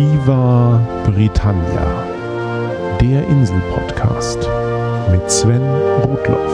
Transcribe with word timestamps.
Viva 0.00 0.78
Britannia, 1.04 2.04
der 3.00 3.26
Insel-Podcast 3.26 4.38
mit 5.10 5.28
Sven 5.28 5.60
Rudloff. 6.04 6.52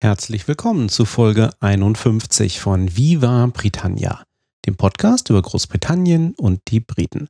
Herzlich 0.00 0.46
willkommen 0.46 0.88
zu 0.88 1.04
Folge 1.04 1.50
51 1.58 2.60
von 2.60 2.96
Viva 2.96 3.50
Britannia, 3.52 4.22
dem 4.64 4.76
Podcast 4.76 5.30
über 5.30 5.42
Großbritannien 5.42 6.36
und 6.36 6.60
die 6.68 6.78
Briten. 6.78 7.26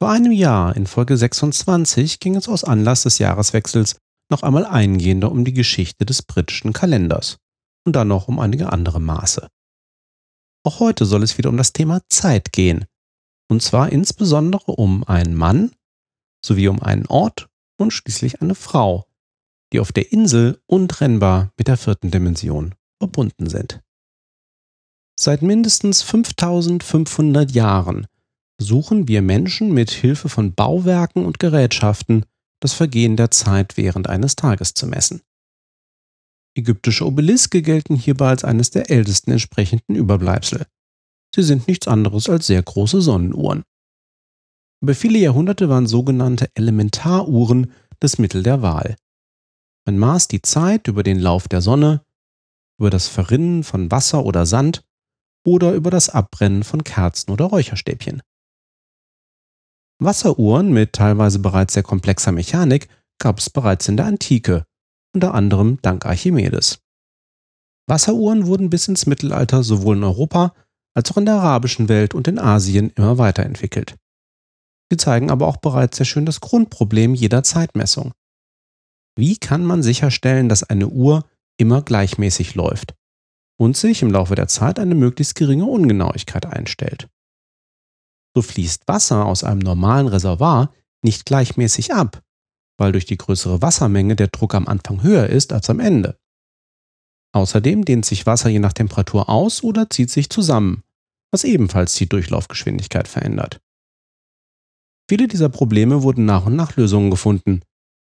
Vor 0.00 0.10
einem 0.10 0.30
Jahr, 0.30 0.76
in 0.76 0.86
Folge 0.86 1.16
26, 1.16 2.20
ging 2.20 2.36
es 2.36 2.48
aus 2.48 2.62
Anlass 2.62 3.02
des 3.02 3.18
Jahreswechsels 3.18 3.96
noch 4.30 4.42
einmal 4.42 4.64
eingehender 4.66 5.30
um 5.30 5.44
die 5.44 5.52
Geschichte 5.52 6.04
des 6.04 6.22
britischen 6.22 6.72
Kalenders 6.72 7.38
und 7.84 7.94
dann 7.94 8.08
noch 8.08 8.28
um 8.28 8.38
einige 8.38 8.72
andere 8.72 9.00
Maße. 9.00 9.48
Auch 10.64 10.80
heute 10.80 11.06
soll 11.06 11.22
es 11.22 11.38
wieder 11.38 11.50
um 11.50 11.56
das 11.56 11.72
Thema 11.72 12.00
Zeit 12.08 12.52
gehen, 12.52 12.86
und 13.48 13.62
zwar 13.62 13.90
insbesondere 13.92 14.72
um 14.72 15.04
einen 15.04 15.34
Mann 15.34 15.72
sowie 16.44 16.68
um 16.68 16.82
einen 16.82 17.06
Ort 17.06 17.48
und 17.78 17.92
schließlich 17.92 18.42
eine 18.42 18.54
Frau, 18.54 19.06
die 19.72 19.80
auf 19.80 19.92
der 19.92 20.12
Insel 20.12 20.60
untrennbar 20.66 21.52
mit 21.56 21.68
der 21.68 21.76
vierten 21.76 22.10
Dimension 22.10 22.74
verbunden 22.98 23.48
sind. 23.48 23.80
Seit 25.18 25.42
mindestens 25.42 26.02
5500 26.02 27.50
Jahren 27.52 28.06
suchen 28.58 29.08
wir 29.08 29.22
Menschen 29.22 29.72
mit 29.72 29.90
Hilfe 29.90 30.28
von 30.28 30.54
Bauwerken 30.54 31.24
und 31.24 31.38
Gerätschaften 31.38 32.26
das 32.60 32.72
Vergehen 32.72 33.16
der 33.16 33.30
Zeit 33.30 33.76
während 33.76 34.08
eines 34.08 34.36
Tages 34.36 34.74
zu 34.74 34.86
messen. 34.86 35.22
Ägyptische 36.56 37.06
Obeliske 37.06 37.60
gelten 37.60 37.96
hierbei 37.96 38.28
als 38.28 38.44
eines 38.44 38.70
der 38.70 38.90
ältesten 38.90 39.32
entsprechenden 39.32 39.94
Überbleibsel. 39.94 40.66
Sie 41.34 41.42
sind 41.42 41.68
nichts 41.68 41.86
anderes 41.86 42.30
als 42.30 42.46
sehr 42.46 42.62
große 42.62 43.02
Sonnenuhren. 43.02 43.62
Über 44.82 44.94
viele 44.94 45.18
Jahrhunderte 45.18 45.68
waren 45.68 45.86
sogenannte 45.86 46.50
Elementaruhren 46.54 47.72
das 48.00 48.18
Mittel 48.18 48.42
der 48.42 48.62
Wahl. 48.62 48.96
Man 49.86 49.98
maß 49.98 50.28
die 50.28 50.42
Zeit 50.42 50.88
über 50.88 51.02
den 51.02 51.18
Lauf 51.18 51.48
der 51.48 51.60
Sonne, 51.60 52.02
über 52.78 52.90
das 52.90 53.08
Verrinnen 53.08 53.64
von 53.64 53.90
Wasser 53.90 54.24
oder 54.24 54.46
Sand 54.46 54.82
oder 55.46 55.72
über 55.74 55.90
das 55.90 56.08
Abbrennen 56.08 56.64
von 56.64 56.84
Kerzen 56.84 57.30
oder 57.30 57.46
Räucherstäbchen. 57.46 58.22
Wasseruhren 59.98 60.72
mit 60.72 60.92
teilweise 60.92 61.38
bereits 61.38 61.74
sehr 61.74 61.82
komplexer 61.82 62.32
Mechanik 62.32 62.88
gab 63.18 63.38
es 63.38 63.48
bereits 63.48 63.88
in 63.88 63.96
der 63.96 64.06
Antike, 64.06 64.64
unter 65.14 65.32
anderem 65.32 65.78
dank 65.80 66.04
Archimedes. 66.04 66.80
Wasseruhren 67.88 68.46
wurden 68.46 68.68
bis 68.68 68.88
ins 68.88 69.06
Mittelalter 69.06 69.62
sowohl 69.62 69.96
in 69.96 70.04
Europa 70.04 70.54
als 70.94 71.10
auch 71.10 71.16
in 71.16 71.24
der 71.24 71.34
arabischen 71.34 71.88
Welt 71.88 72.14
und 72.14 72.28
in 72.28 72.38
Asien 72.38 72.90
immer 72.90 73.16
weiterentwickelt. 73.18 73.96
Sie 74.90 74.96
zeigen 74.96 75.30
aber 75.30 75.46
auch 75.46 75.56
bereits 75.56 75.96
sehr 75.96 76.06
schön 76.06 76.26
das 76.26 76.40
Grundproblem 76.40 77.14
jeder 77.14 77.42
Zeitmessung. 77.42 78.12
Wie 79.16 79.36
kann 79.36 79.64
man 79.64 79.82
sicherstellen, 79.82 80.48
dass 80.48 80.62
eine 80.62 80.88
Uhr 80.88 81.24
immer 81.58 81.82
gleichmäßig 81.82 82.54
läuft 82.54 82.94
und 83.58 83.76
sich 83.76 84.02
im 84.02 84.10
Laufe 84.10 84.34
der 84.34 84.48
Zeit 84.48 84.78
eine 84.78 84.94
möglichst 84.94 85.34
geringe 85.34 85.64
Ungenauigkeit 85.64 86.44
einstellt? 86.46 87.08
So 88.36 88.42
fließt 88.42 88.86
Wasser 88.86 89.24
aus 89.24 89.44
einem 89.44 89.60
normalen 89.60 90.08
Reservoir 90.08 90.70
nicht 91.02 91.24
gleichmäßig 91.24 91.94
ab, 91.94 92.22
weil 92.76 92.92
durch 92.92 93.06
die 93.06 93.16
größere 93.16 93.62
Wassermenge 93.62 94.14
der 94.14 94.28
Druck 94.28 94.54
am 94.54 94.68
Anfang 94.68 95.02
höher 95.02 95.26
ist 95.26 95.54
als 95.54 95.70
am 95.70 95.80
Ende. 95.80 96.18
Außerdem 97.32 97.86
dehnt 97.86 98.04
sich 98.04 98.26
Wasser 98.26 98.50
je 98.50 98.58
nach 98.58 98.74
Temperatur 98.74 99.30
aus 99.30 99.62
oder 99.62 99.88
zieht 99.88 100.10
sich 100.10 100.28
zusammen, 100.28 100.82
was 101.30 101.44
ebenfalls 101.44 101.94
die 101.94 102.10
Durchlaufgeschwindigkeit 102.10 103.08
verändert. 103.08 103.58
Viele 105.08 105.28
dieser 105.28 105.48
Probleme 105.48 106.02
wurden 106.02 106.26
nach 106.26 106.44
und 106.44 106.56
nach 106.56 106.76
Lösungen 106.76 107.10
gefunden, 107.10 107.62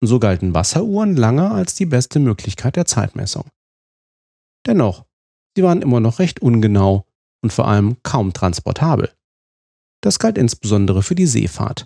und 0.01 0.07
so 0.07 0.17
galten 0.19 0.55
Wasseruhren 0.55 1.15
lange 1.15 1.51
als 1.51 1.75
die 1.75 1.85
beste 1.85 2.19
Möglichkeit 2.19 2.75
der 2.75 2.85
Zeitmessung. 2.85 3.45
Dennoch, 4.65 5.05
sie 5.55 5.61
waren 5.63 5.83
immer 5.83 5.99
noch 5.99 6.17
recht 6.17 6.41
ungenau 6.41 7.05
und 7.43 7.53
vor 7.53 7.67
allem 7.67 7.97
kaum 8.01 8.33
transportabel. 8.33 9.11
Das 10.07 10.19
galt 10.19 10.37
insbesondere 10.37 11.03
für 11.03 11.15
die 11.15 11.25
Seefahrt. 11.25 11.85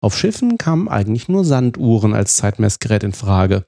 Auf 0.00 0.16
Schiffen 0.16 0.56
kamen 0.56 0.88
eigentlich 0.88 1.28
nur 1.28 1.44
Sanduhren 1.44 2.14
als 2.14 2.38
Zeitmessgerät 2.38 3.02
in 3.02 3.12
Frage. 3.12 3.66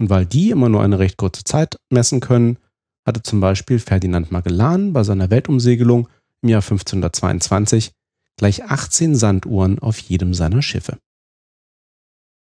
Und 0.00 0.10
weil 0.10 0.26
die 0.26 0.50
immer 0.50 0.68
nur 0.68 0.82
eine 0.82 0.98
recht 0.98 1.16
kurze 1.16 1.44
Zeit 1.44 1.76
messen 1.90 2.18
können, 2.18 2.58
hatte 3.06 3.22
zum 3.22 3.38
Beispiel 3.38 3.78
Ferdinand 3.78 4.32
Magellan 4.32 4.92
bei 4.92 5.04
seiner 5.04 5.30
Weltumsegelung 5.30 6.08
im 6.42 6.48
Jahr 6.48 6.60
1522 6.60 7.92
gleich 8.36 8.64
18 8.64 9.14
Sanduhren 9.14 9.78
auf 9.78 10.00
jedem 10.00 10.34
seiner 10.34 10.60
Schiffe. 10.60 10.98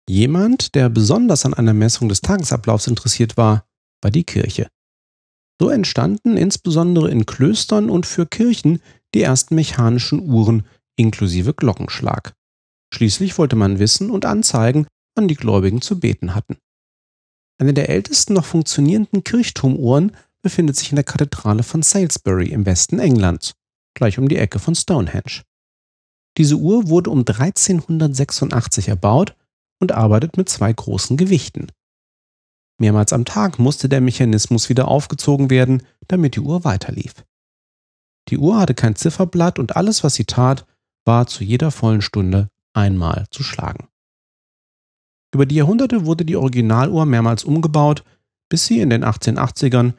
Jemand, 0.08 0.74
der 0.74 0.88
besonders 0.88 1.44
an 1.44 1.52
einer 1.52 1.74
Messung 1.74 2.08
des 2.08 2.22
Tagesablaufs 2.22 2.86
interessiert 2.86 3.36
war, 3.36 3.66
war 4.00 4.10
die 4.10 4.24
Kirche. 4.24 4.68
So 5.60 5.68
entstanden 5.68 6.38
insbesondere 6.38 7.10
in 7.10 7.26
Klöstern 7.26 7.90
und 7.90 8.06
für 8.06 8.24
Kirchen 8.24 8.80
die 9.14 9.22
ersten 9.22 9.54
mechanischen 9.54 10.20
Uhren 10.20 10.66
inklusive 10.96 11.54
Glockenschlag. 11.54 12.34
Schließlich 12.92 13.38
wollte 13.38 13.56
man 13.56 13.78
wissen 13.78 14.10
und 14.10 14.24
anzeigen, 14.24 14.86
wann 15.14 15.28
die 15.28 15.34
Gläubigen 15.34 15.80
zu 15.80 16.00
beten 16.00 16.34
hatten. 16.34 16.56
Eine 17.60 17.74
der 17.74 17.88
ältesten 17.88 18.34
noch 18.34 18.44
funktionierenden 18.44 19.24
Kirchturmuhren 19.24 20.16
befindet 20.42 20.76
sich 20.76 20.90
in 20.90 20.96
der 20.96 21.04
Kathedrale 21.04 21.62
von 21.62 21.82
Salisbury 21.82 22.50
im 22.50 22.66
Westen 22.66 22.98
Englands, 22.98 23.54
gleich 23.94 24.18
um 24.18 24.28
die 24.28 24.36
Ecke 24.36 24.58
von 24.58 24.74
Stonehenge. 24.74 25.42
Diese 26.36 26.56
Uhr 26.56 26.88
wurde 26.88 27.10
um 27.10 27.20
1386 27.20 28.88
erbaut 28.88 29.34
und 29.80 29.92
arbeitet 29.92 30.36
mit 30.36 30.48
zwei 30.48 30.72
großen 30.72 31.16
Gewichten. 31.16 31.66
Mehrmals 32.80 33.12
am 33.12 33.24
Tag 33.24 33.58
musste 33.58 33.88
der 33.88 34.00
Mechanismus 34.00 34.68
wieder 34.68 34.86
aufgezogen 34.86 35.50
werden, 35.50 35.82
damit 36.06 36.36
die 36.36 36.40
Uhr 36.40 36.62
weiterlief. 36.64 37.24
Die 38.28 38.38
Uhr 38.38 38.58
hatte 38.58 38.74
kein 38.74 38.96
Zifferblatt 38.96 39.58
und 39.58 39.76
alles, 39.76 40.04
was 40.04 40.14
sie 40.14 40.24
tat, 40.24 40.66
war 41.04 41.26
zu 41.26 41.44
jeder 41.44 41.70
vollen 41.70 42.02
Stunde 42.02 42.50
einmal 42.74 43.26
zu 43.30 43.42
schlagen. 43.42 43.88
Über 45.34 45.46
die 45.46 45.56
Jahrhunderte 45.56 46.06
wurde 46.06 46.24
die 46.24 46.36
Originaluhr 46.36 47.06
mehrmals 47.06 47.44
umgebaut, 47.44 48.04
bis 48.48 48.66
sie 48.66 48.80
in 48.80 48.90
den 48.90 49.04
1880ern 49.04 49.94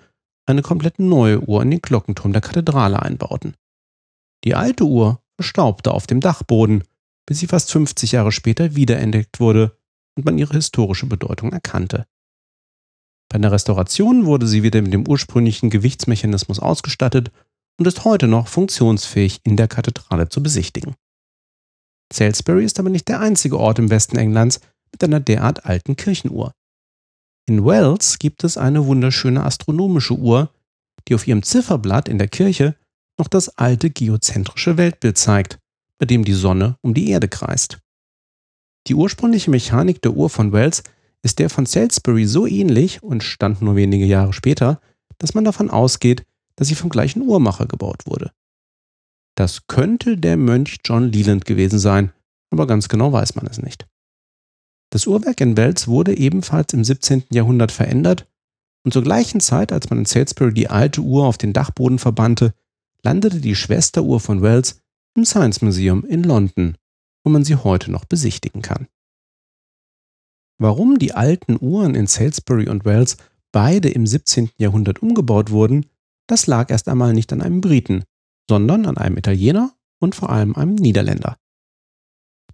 eine 0.45 0.61
komplett 0.61 0.99
neue 0.99 1.39
Uhr 1.41 1.61
in 1.61 1.71
den 1.71 1.81
Glockenturm 1.81 2.33
der 2.33 2.41
Kathedrale 2.41 3.01
einbauten. 3.01 3.55
Die 4.43 4.55
alte 4.55 4.85
Uhr 4.85 5.21
verstaubte 5.35 5.91
auf 5.91 6.07
dem 6.07 6.21
Dachboden, 6.21 6.83
bis 7.25 7.39
sie 7.39 7.47
fast 7.47 7.71
50 7.71 8.13
Jahre 8.13 8.31
später 8.31 8.75
wiederentdeckt 8.75 9.39
wurde 9.39 9.77
und 10.15 10.25
man 10.25 10.37
ihre 10.37 10.53
historische 10.53 11.05
Bedeutung 11.05 11.51
erkannte. 11.51 12.07
Bei 13.29 13.37
der 13.37 13.51
Restauration 13.51 14.25
wurde 14.25 14.47
sie 14.47 14.63
wieder 14.63 14.81
mit 14.81 14.93
dem 14.93 15.07
ursprünglichen 15.07 15.69
Gewichtsmechanismus 15.69 16.59
ausgestattet 16.59 17.31
und 17.79 17.87
ist 17.87 18.03
heute 18.03 18.27
noch 18.27 18.47
funktionsfähig 18.47 19.39
in 19.43 19.55
der 19.55 19.69
Kathedrale 19.69 20.27
zu 20.27 20.43
besichtigen. 20.43 20.95
Salisbury 22.11 22.65
ist 22.65 22.79
aber 22.79 22.89
nicht 22.89 23.07
der 23.07 23.21
einzige 23.21 23.57
Ort 23.57 23.79
im 23.79 23.89
Westen 23.89 24.17
Englands 24.17 24.59
mit 24.91 25.03
einer 25.03 25.19
derart 25.19 25.65
alten 25.65 25.95
Kirchenuhr. 25.95 26.53
In 27.47 27.63
Wales 27.63 28.19
gibt 28.19 28.43
es 28.43 28.57
eine 28.57 28.85
wunderschöne 28.85 29.43
astronomische 29.43 30.13
Uhr, 30.13 30.51
die 31.07 31.15
auf 31.15 31.25
ihrem 31.25 31.41
Zifferblatt 31.41 32.09
in 32.09 32.17
der 32.17 32.27
Kirche 32.27 32.75
noch 33.17 33.27
das 33.27 33.57
alte 33.57 33.89
geozentrische 33.89 34.77
Weltbild 34.77 35.17
zeigt, 35.17 35.57
bei 35.97 36.05
dem 36.05 36.25
die 36.25 36.33
Sonne 36.33 36.77
um 36.81 36.93
die 36.93 37.09
Erde 37.09 37.27
kreist. 37.27 37.79
Die 38.87 38.95
ursprüngliche 38.95 39.51
Mechanik 39.51 40.01
der 40.01 40.13
Uhr 40.13 40.29
von 40.29 40.51
Wales 40.51 40.83
ist 41.21 41.39
der 41.39 41.49
von 41.49 41.65
Salisbury 41.65 42.25
so 42.25 42.45
ähnlich 42.45 43.03
und 43.03 43.23
stand 43.23 43.61
nur 43.61 43.75
wenige 43.75 44.05
Jahre 44.05 44.33
später, 44.33 44.81
dass 45.17 45.33
man 45.33 45.43
davon 45.43 45.69
ausgeht, 45.69 46.25
dass 46.59 46.67
sie 46.67 46.75
vom 46.75 46.89
gleichen 46.89 47.21
Uhrmacher 47.21 47.67
gebaut 47.67 48.05
wurde. 48.05 48.33
Das 49.37 49.67
könnte 49.67 50.17
der 50.17 50.35
Mönch 50.35 50.79
John 50.83 51.09
Leland 51.09 51.45
gewesen 51.45 51.79
sein, 51.79 52.11
aber 52.51 52.67
ganz 52.67 52.89
genau 52.89 53.13
weiß 53.13 53.35
man 53.35 53.47
es 53.47 53.61
nicht. 53.61 53.87
Das 54.91 55.07
Uhrwerk 55.07 55.39
in 55.39 55.55
Wels 55.55 55.87
wurde 55.87 56.17
ebenfalls 56.17 56.73
im 56.73 56.83
17. 56.83 57.23
Jahrhundert 57.31 57.71
verändert 57.71 58.27
und 58.83 58.91
zur 58.91 59.03
gleichen 59.03 59.39
Zeit, 59.39 59.71
als 59.71 59.89
man 59.89 59.99
in 59.99 60.05
Salisbury 60.05 60.53
die 60.53 60.69
alte 60.69 60.99
Uhr 60.99 61.25
auf 61.25 61.37
den 61.37 61.53
Dachboden 61.53 61.97
verbannte, 61.97 62.53
landete 63.03 63.39
die 63.39 63.55
Schwesteruhr 63.55 64.19
von 64.19 64.41
Wells 64.41 64.81
im 65.15 65.23
Science 65.23 65.61
Museum 65.61 66.03
in 66.03 66.23
London, 66.23 66.77
wo 67.23 67.31
man 67.31 67.45
sie 67.45 67.55
heute 67.55 67.89
noch 67.89 68.03
besichtigen 68.03 68.61
kann. 68.61 68.89
Warum 70.57 70.99
die 70.99 71.13
alten 71.13 71.57
Uhren 71.57 71.95
in 71.95 72.07
Salisbury 72.07 72.67
und 72.67 72.83
Wells 72.83 73.15
beide 73.53 73.89
im 73.89 74.05
17. 74.05 74.49
Jahrhundert 74.57 75.01
umgebaut 75.01 75.51
wurden, 75.51 75.85
das 76.29 76.47
lag 76.47 76.69
erst 76.69 76.87
einmal 76.87 77.13
nicht 77.13 77.33
an 77.33 77.41
einem 77.41 77.61
Briten, 77.61 78.03
sondern 78.49 78.85
an 78.85 78.97
einem 78.97 79.17
Italiener 79.17 79.73
und 79.99 80.15
vor 80.15 80.29
allem 80.29 80.55
einem 80.55 80.75
Niederländer. 80.75 81.37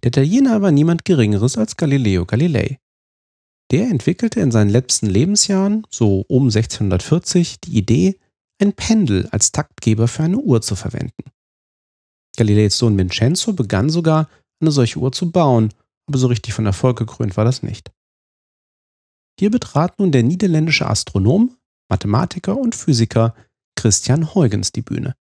Der 0.02 0.08
Italiener 0.08 0.62
war 0.62 0.70
niemand 0.70 1.04
Geringeres 1.04 1.56
als 1.56 1.76
Galileo 1.76 2.26
Galilei. 2.26 2.78
Der 3.70 3.88
entwickelte 3.88 4.40
in 4.40 4.50
seinen 4.50 4.70
letzten 4.70 5.06
Lebensjahren, 5.06 5.86
so 5.90 6.24
um 6.28 6.44
1640, 6.44 7.60
die 7.60 7.76
Idee, 7.76 8.18
ein 8.60 8.72
Pendel 8.72 9.28
als 9.32 9.52
Taktgeber 9.52 10.08
für 10.08 10.22
eine 10.22 10.38
Uhr 10.38 10.62
zu 10.62 10.76
verwenden. 10.76 11.30
Galileis 12.36 12.78
Sohn 12.78 12.96
Vincenzo 12.96 13.52
begann 13.52 13.90
sogar, 13.90 14.28
eine 14.60 14.70
solche 14.70 14.98
Uhr 14.98 15.12
zu 15.12 15.30
bauen, 15.30 15.72
aber 16.06 16.18
so 16.18 16.28
richtig 16.28 16.54
von 16.54 16.66
Erfolg 16.66 16.98
gekrönt 16.98 17.36
war 17.36 17.44
das 17.44 17.62
nicht. 17.62 17.90
Hier 19.38 19.50
betrat 19.50 19.98
nun 19.98 20.12
der 20.12 20.22
niederländische 20.22 20.86
Astronom, 20.86 21.56
Mathematiker 21.90 22.56
und 22.56 22.74
Physiker 22.74 23.34
Christian 23.76 24.34
Huygens 24.34 24.72
die 24.72 24.82
Bühne. 24.82 25.14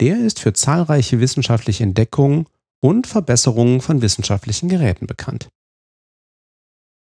Der 0.00 0.18
ist 0.18 0.40
für 0.40 0.52
zahlreiche 0.52 1.20
wissenschaftliche 1.20 1.84
Entdeckungen 1.84 2.46
und 2.82 3.06
Verbesserungen 3.06 3.80
von 3.80 4.02
wissenschaftlichen 4.02 4.68
Geräten 4.68 5.06
bekannt. 5.06 5.50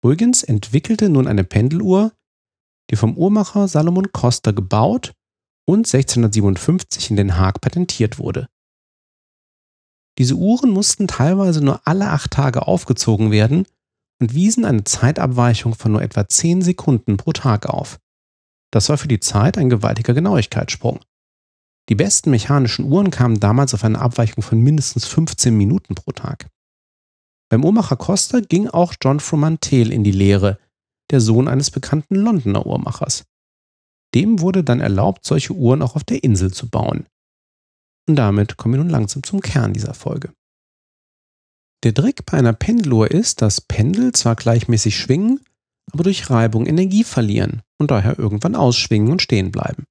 Huygens 0.05 0.43
entwickelte 0.43 1.09
nun 1.09 1.27
eine 1.27 1.45
Pendeluhr, 1.45 2.13
die 2.91 2.97
vom 2.97 3.17
Uhrmacher 3.17 3.67
Salomon 3.67 4.13
Coster 4.13 4.53
gebaut 4.53 5.13
und 5.67 5.87
1657 5.93 7.11
in 7.11 7.17
Den 7.17 7.37
Haag 7.37 7.61
patentiert 7.61 8.19
wurde. 8.19 8.49
Diese 10.19 10.37
Uhren 10.37 10.71
mussten 10.71 11.09
teilweise 11.09 11.63
nur 11.63 11.87
alle 11.87 12.11
acht 12.11 12.31
Tage 12.31 12.67
aufgezogen 12.67 13.31
werden 13.31 13.67
und 14.21 14.33
wiesen 14.33 14.65
eine 14.65 14.85
Zeitabweichung 14.85 15.75
von 15.75 15.93
nur 15.93 16.03
etwa 16.03 16.27
10 16.27 16.63
Sekunden 16.63 17.17
pro 17.17 17.33
Tag 17.33 17.67
auf. 17.67 17.99
Das 18.77 18.91
war 18.91 18.99
für 18.99 19.09
die 19.09 19.21
Zeit 19.21 19.57
ein 19.57 19.71
gewaltiger 19.71 20.13
Genauigkeitssprung. 20.13 21.01
Die 21.89 21.95
besten 21.95 22.29
mechanischen 22.29 22.85
Uhren 22.85 23.11
kamen 23.11 23.41
damals 23.41 23.73
auf 23.73 23.85
eine 23.85 23.99
Abweichung 23.99 24.43
von 24.43 24.61
mindestens 24.61 25.07
15 25.07 25.57
Minuten 25.57 25.95
pro 25.95 26.13
Tag. 26.13 26.51
Beim 27.49 27.65
Uhrmacher 27.65 27.97
Costa 27.97 28.41
ging 28.41 28.69
auch 28.69 28.93
John 29.01 29.19
Fromantel 29.19 29.91
in 29.91 30.05
die 30.05 30.13
Lehre, 30.13 30.59
der 31.11 31.23
Sohn 31.23 31.49
eines 31.49 31.71
bekannten 31.71 32.17
Londoner 32.17 32.67
Uhrmachers. 32.67 33.25
Dem 34.15 34.41
wurde 34.41 34.63
dann 34.63 34.81
erlaubt, 34.81 35.25
solche 35.25 35.55
Uhren 35.55 35.81
auch 35.81 35.97
auf 35.97 36.05
der 36.05 36.23
Insel 36.23 36.53
zu 36.53 36.69
bauen. 36.69 37.07
Und 38.07 38.17
damit 38.17 38.59
kommen 38.59 38.75
wir 38.75 38.81
nun 38.81 38.91
langsam 38.91 39.23
zum 39.23 39.41
Kern 39.41 39.73
dieser 39.73 39.95
Folge. 39.95 40.35
Der 41.83 41.95
Trick 41.95 42.27
bei 42.27 42.37
einer 42.37 42.53
Pendeluhr 42.53 43.11
ist, 43.11 43.41
dass 43.41 43.63
Pendel 43.63 44.13
zwar 44.13 44.37
gleichmäßig 44.37 44.99
schwingen, 44.99 45.41
aber 45.93 46.05
durch 46.05 46.31
Reibung 46.31 46.67
Energie 46.67 47.05
verlieren 47.05 47.63
und 47.79 47.91
daher 47.91 48.19
irgendwann 48.19 48.55
ausschwingen 48.55 49.11
und 49.11 49.23
stehen 49.23 49.51
bleiben. 49.53 49.85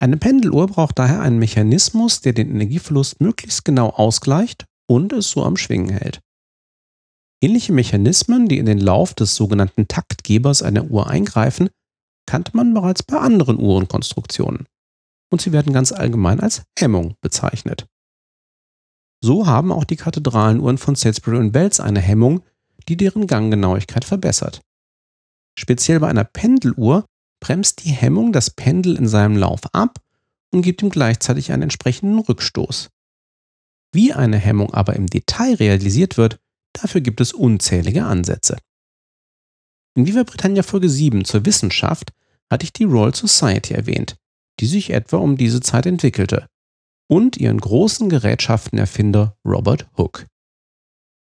Eine 0.00 0.16
Pendeluhr 0.16 0.68
braucht 0.68 0.98
daher 0.98 1.20
einen 1.20 1.38
Mechanismus, 1.38 2.20
der 2.20 2.32
den 2.32 2.50
Energieverlust 2.50 3.20
möglichst 3.20 3.64
genau 3.64 3.90
ausgleicht 3.90 4.64
und 4.88 5.12
es 5.12 5.30
so 5.30 5.44
am 5.44 5.56
Schwingen 5.56 5.90
hält. 5.90 6.20
Ähnliche 7.40 7.72
Mechanismen, 7.72 8.48
die 8.48 8.58
in 8.58 8.66
den 8.66 8.78
Lauf 8.78 9.14
des 9.14 9.34
sogenannten 9.34 9.86
Taktgebers 9.86 10.62
einer 10.62 10.90
Uhr 10.90 11.08
eingreifen, 11.08 11.70
kannte 12.26 12.56
man 12.56 12.74
bereits 12.74 13.02
bei 13.02 13.18
anderen 13.18 13.58
Uhrenkonstruktionen. 13.58 14.66
Und 15.30 15.40
sie 15.40 15.52
werden 15.52 15.72
ganz 15.72 15.92
allgemein 15.92 16.40
als 16.40 16.62
Hemmung 16.78 17.14
bezeichnet. 17.20 17.86
So 19.22 19.46
haben 19.46 19.72
auch 19.72 19.84
die 19.84 19.96
Kathedralenuhren 19.96 20.78
von 20.78 20.94
Salisbury 20.94 21.38
und 21.38 21.52
Bells 21.52 21.80
eine 21.80 22.00
Hemmung, 22.00 22.42
die 22.88 22.96
deren 22.96 23.26
Ganggenauigkeit 23.26 24.04
verbessert. 24.04 24.60
Speziell 25.58 25.98
bei 25.98 26.06
einer 26.06 26.22
Pendeluhr 26.22 27.04
bremst 27.40 27.82
die 27.84 27.90
Hemmung 27.90 28.32
das 28.32 28.48
Pendel 28.48 28.94
in 28.94 29.08
seinem 29.08 29.36
Lauf 29.36 29.62
ab 29.74 29.98
und 30.52 30.62
gibt 30.62 30.82
ihm 30.82 30.88
gleichzeitig 30.88 31.50
einen 31.50 31.64
entsprechenden 31.64 32.20
Rückstoß. 32.20 32.90
Wie 33.92 34.12
eine 34.12 34.38
Hemmung 34.38 34.72
aber 34.72 34.94
im 34.94 35.08
Detail 35.08 35.54
realisiert 35.54 36.16
wird, 36.16 36.38
dafür 36.74 37.00
gibt 37.00 37.20
es 37.20 37.32
unzählige 37.32 38.04
Ansätze. 38.04 38.56
In 39.96 40.06
Viva 40.06 40.22
Britannia 40.22 40.62
Folge 40.62 40.88
7 40.88 41.24
zur 41.24 41.44
Wissenschaft 41.44 42.12
hatte 42.48 42.62
ich 42.62 42.72
die 42.72 42.84
Royal 42.84 43.12
Society 43.12 43.74
erwähnt, 43.74 44.14
die 44.60 44.66
sich 44.66 44.90
etwa 44.90 45.16
um 45.16 45.36
diese 45.36 45.60
Zeit 45.60 45.86
entwickelte, 45.86 46.46
und 47.08 47.36
ihren 47.36 47.58
großen 47.58 48.08
Gerätschaftenerfinder 48.08 49.36
Robert 49.44 49.88
Hooke. 49.96 50.26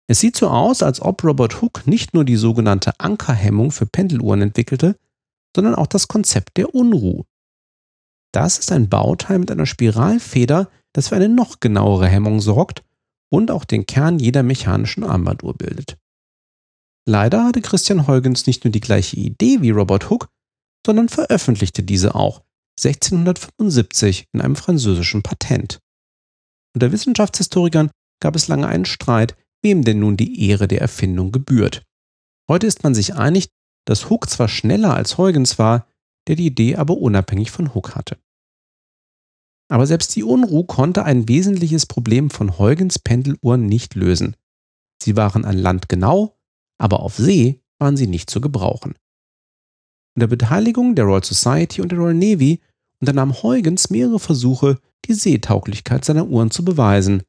Es 0.08 0.20
sieht 0.20 0.36
so 0.36 0.48
aus, 0.48 0.82
als 0.82 1.00
ob 1.00 1.24
Robert 1.24 1.60
Hooke 1.60 1.88
nicht 1.88 2.14
nur 2.14 2.24
die 2.24 2.36
sogenannte 2.36 2.98
Ankerhemmung 3.00 3.72
für 3.72 3.86
Pendeluhren 3.86 4.42
entwickelte, 4.42 4.96
sondern 5.54 5.74
auch 5.74 5.86
das 5.86 6.06
Konzept 6.06 6.56
der 6.56 6.74
Unruh. 6.74 7.24
Das 8.32 8.58
ist 8.58 8.70
ein 8.70 8.88
Bauteil 8.88 9.38
mit 9.38 9.50
einer 9.50 9.66
Spiralfeder, 9.66 10.70
das 10.92 11.08
für 11.08 11.16
eine 11.16 11.28
noch 11.28 11.60
genauere 11.60 12.06
Hemmung 12.06 12.40
sorgt 12.40 12.84
und 13.30 13.50
auch 13.50 13.64
den 13.64 13.86
Kern 13.86 14.18
jeder 14.18 14.42
mechanischen 14.42 15.04
Armbanduhr 15.04 15.54
bildet. 15.54 15.96
Leider 17.08 17.44
hatte 17.44 17.62
Christian 17.62 18.06
Huygens 18.06 18.46
nicht 18.46 18.64
nur 18.64 18.72
die 18.72 18.80
gleiche 18.80 19.16
Idee 19.16 19.62
wie 19.62 19.70
Robert 19.70 20.10
Hooke, 20.10 20.28
sondern 20.84 21.08
veröffentlichte 21.08 21.82
diese 21.82 22.14
auch 22.14 22.42
1675 22.78 24.26
in 24.32 24.40
einem 24.40 24.56
französischen 24.56 25.22
Patent. 25.22 25.80
Unter 26.74 26.92
Wissenschaftshistorikern 26.92 27.90
gab 28.20 28.36
es 28.36 28.48
lange 28.48 28.66
einen 28.66 28.84
Streit, 28.84 29.36
wem 29.66 29.82
denn 29.82 29.98
nun 29.98 30.16
die 30.16 30.48
Ehre 30.48 30.68
der 30.68 30.80
Erfindung 30.80 31.32
gebührt. 31.32 31.82
Heute 32.48 32.68
ist 32.68 32.84
man 32.84 32.94
sich 32.94 33.16
einig, 33.16 33.48
dass 33.84 34.08
Hooke 34.08 34.28
zwar 34.28 34.46
schneller 34.46 34.94
als 34.94 35.18
Huygens 35.18 35.58
war, 35.58 35.88
der 36.28 36.36
die 36.36 36.46
Idee 36.46 36.76
aber 36.76 36.96
unabhängig 36.96 37.50
von 37.50 37.74
Hooke 37.74 37.96
hatte. 37.96 38.16
Aber 39.68 39.88
selbst 39.88 40.14
die 40.14 40.22
Unruh 40.22 40.62
konnte 40.62 41.04
ein 41.04 41.28
wesentliches 41.28 41.86
Problem 41.86 42.30
von 42.30 42.58
Huygens 42.58 43.00
Pendeluhren 43.00 43.66
nicht 43.66 43.96
lösen. 43.96 44.36
Sie 45.02 45.16
waren 45.16 45.44
an 45.44 45.58
Land 45.58 45.88
genau, 45.88 46.38
aber 46.78 47.00
auf 47.00 47.16
See 47.16 47.60
waren 47.80 47.96
sie 47.96 48.06
nicht 48.06 48.30
zu 48.30 48.40
gebrauchen. 48.40 48.94
Unter 50.14 50.28
Beteiligung 50.28 50.94
der 50.94 51.06
Royal 51.06 51.24
Society 51.24 51.82
und 51.82 51.90
der 51.90 51.98
Royal 51.98 52.14
Navy 52.14 52.60
unternahm 53.00 53.42
Huygens 53.42 53.90
mehrere 53.90 54.20
Versuche, 54.20 54.78
die 55.06 55.14
Seetauglichkeit 55.14 56.04
seiner 56.04 56.28
Uhren 56.28 56.52
zu 56.52 56.64
beweisen, 56.64 57.24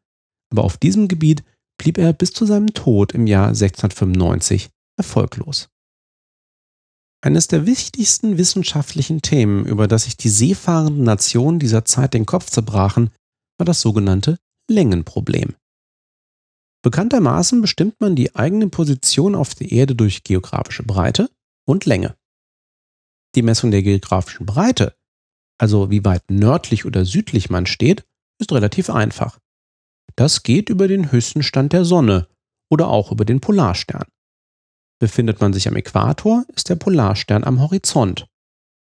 aber 0.51 0.63
auf 0.63 0.77
diesem 0.77 1.07
Gebiet 1.07 1.43
blieb 1.77 1.97
er 1.97 2.13
bis 2.13 2.31
zu 2.31 2.45
seinem 2.45 2.73
Tod 2.73 3.13
im 3.13 3.27
Jahr 3.27 3.49
1695 3.49 4.69
erfolglos. 4.97 5.69
Eines 7.21 7.47
der 7.47 7.65
wichtigsten 7.65 8.37
wissenschaftlichen 8.37 9.21
Themen, 9.21 9.65
über 9.65 9.87
das 9.87 10.03
sich 10.03 10.17
die 10.17 10.29
seefahrenden 10.29 11.03
Nationen 11.03 11.59
dieser 11.59 11.83
Zeit 11.83 12.13
den 12.13 12.25
Kopf 12.25 12.49
zerbrachen, 12.49 13.09
war 13.57 13.65
das 13.65 13.81
sogenannte 13.81 14.37
Längenproblem. 14.69 15.55
Bekanntermaßen 16.83 17.59
bestimmt 17.61 17.99
man 17.99 18.15
die 18.15 18.35
eigene 18.35 18.69
Position 18.69 19.35
auf 19.35 19.55
der 19.55 19.71
Erde 19.71 19.95
durch 19.95 20.23
geografische 20.23 20.83
Breite 20.83 21.29
und 21.67 21.85
Länge. 21.85 22.15
Die 23.35 23.41
Messung 23.41 23.71
der 23.71 23.83
geografischen 23.83 24.45
Breite, 24.45 24.95
also 25.59 25.89
wie 25.89 26.05
weit 26.05 26.29
nördlich 26.29 26.85
oder 26.85 27.03
südlich 27.03 27.49
man 27.49 27.65
steht, 27.65 28.05
ist 28.39 28.51
relativ 28.51 28.89
einfach. 28.89 29.39
Das 30.17 30.41
geht 30.41 30.69
über 30.69 30.87
den 30.87 31.11
höchsten 31.11 31.43
Stand 31.43 31.73
der 31.73 31.85
Sonne 31.85 32.27
oder 32.71 32.87
auch 32.87 33.11
über 33.11 33.23
den 33.23 33.39
Polarstern. 33.39 34.05
Befindet 34.99 35.39
man 35.41 35.53
sich 35.53 35.67
am 35.67 35.75
Äquator, 35.75 36.43
ist 36.55 36.69
der 36.69 36.75
Polarstern 36.75 37.43
am 37.43 37.61
Horizont. 37.61 38.25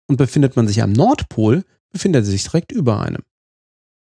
Und 0.08 0.16
befindet 0.16 0.54
man 0.54 0.68
sich 0.68 0.80
am 0.82 0.92
Nordpol, 0.92 1.64
befindet 1.90 2.22
er 2.22 2.26
sich 2.26 2.44
direkt 2.44 2.70
über 2.70 3.00
einem. 3.00 3.22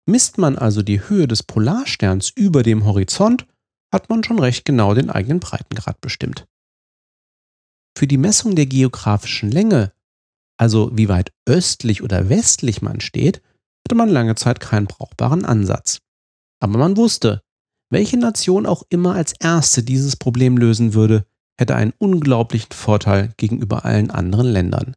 Misst 0.05 0.37
man 0.37 0.57
also 0.57 0.83
die 0.83 1.09
Höhe 1.09 1.27
des 1.27 1.43
Polarsterns 1.43 2.29
über 2.35 2.61
dem 2.61 2.85
Horizont, 2.85 3.47
hat 3.91 4.09
man 4.09 4.23
schon 4.23 4.39
recht 4.39 4.63
genau 4.63 4.93
den 4.93 5.09
eigenen 5.09 5.39
Breitengrad 5.39 5.99
bestimmt. 6.01 6.45
Für 7.97 8.05
die 8.05 8.17
Messung 8.17 8.55
der 8.55 8.67
geografischen 8.67 9.49
Länge, 9.49 9.91
also 10.57 10.95
wie 10.95 11.09
weit 11.09 11.31
östlich 11.47 12.03
oder 12.03 12.29
westlich 12.29 12.81
man 12.81 13.01
steht, 13.01 13.41
hatte 13.85 13.95
man 13.95 14.09
lange 14.09 14.35
Zeit 14.35 14.59
keinen 14.59 14.85
brauchbaren 14.85 15.45
Ansatz. 15.45 15.99
Aber 16.59 16.77
man 16.77 16.97
wusste, 16.97 17.41
welche 17.89 18.17
Nation 18.17 18.65
auch 18.65 18.83
immer 18.89 19.15
als 19.15 19.33
erste 19.39 19.83
dieses 19.83 20.15
Problem 20.15 20.57
lösen 20.57 20.93
würde, 20.93 21.25
hätte 21.57 21.75
einen 21.75 21.93
unglaublichen 21.97 22.71
Vorteil 22.71 23.33
gegenüber 23.37 23.85
allen 23.85 24.11
anderen 24.11 24.47
Ländern. 24.47 24.95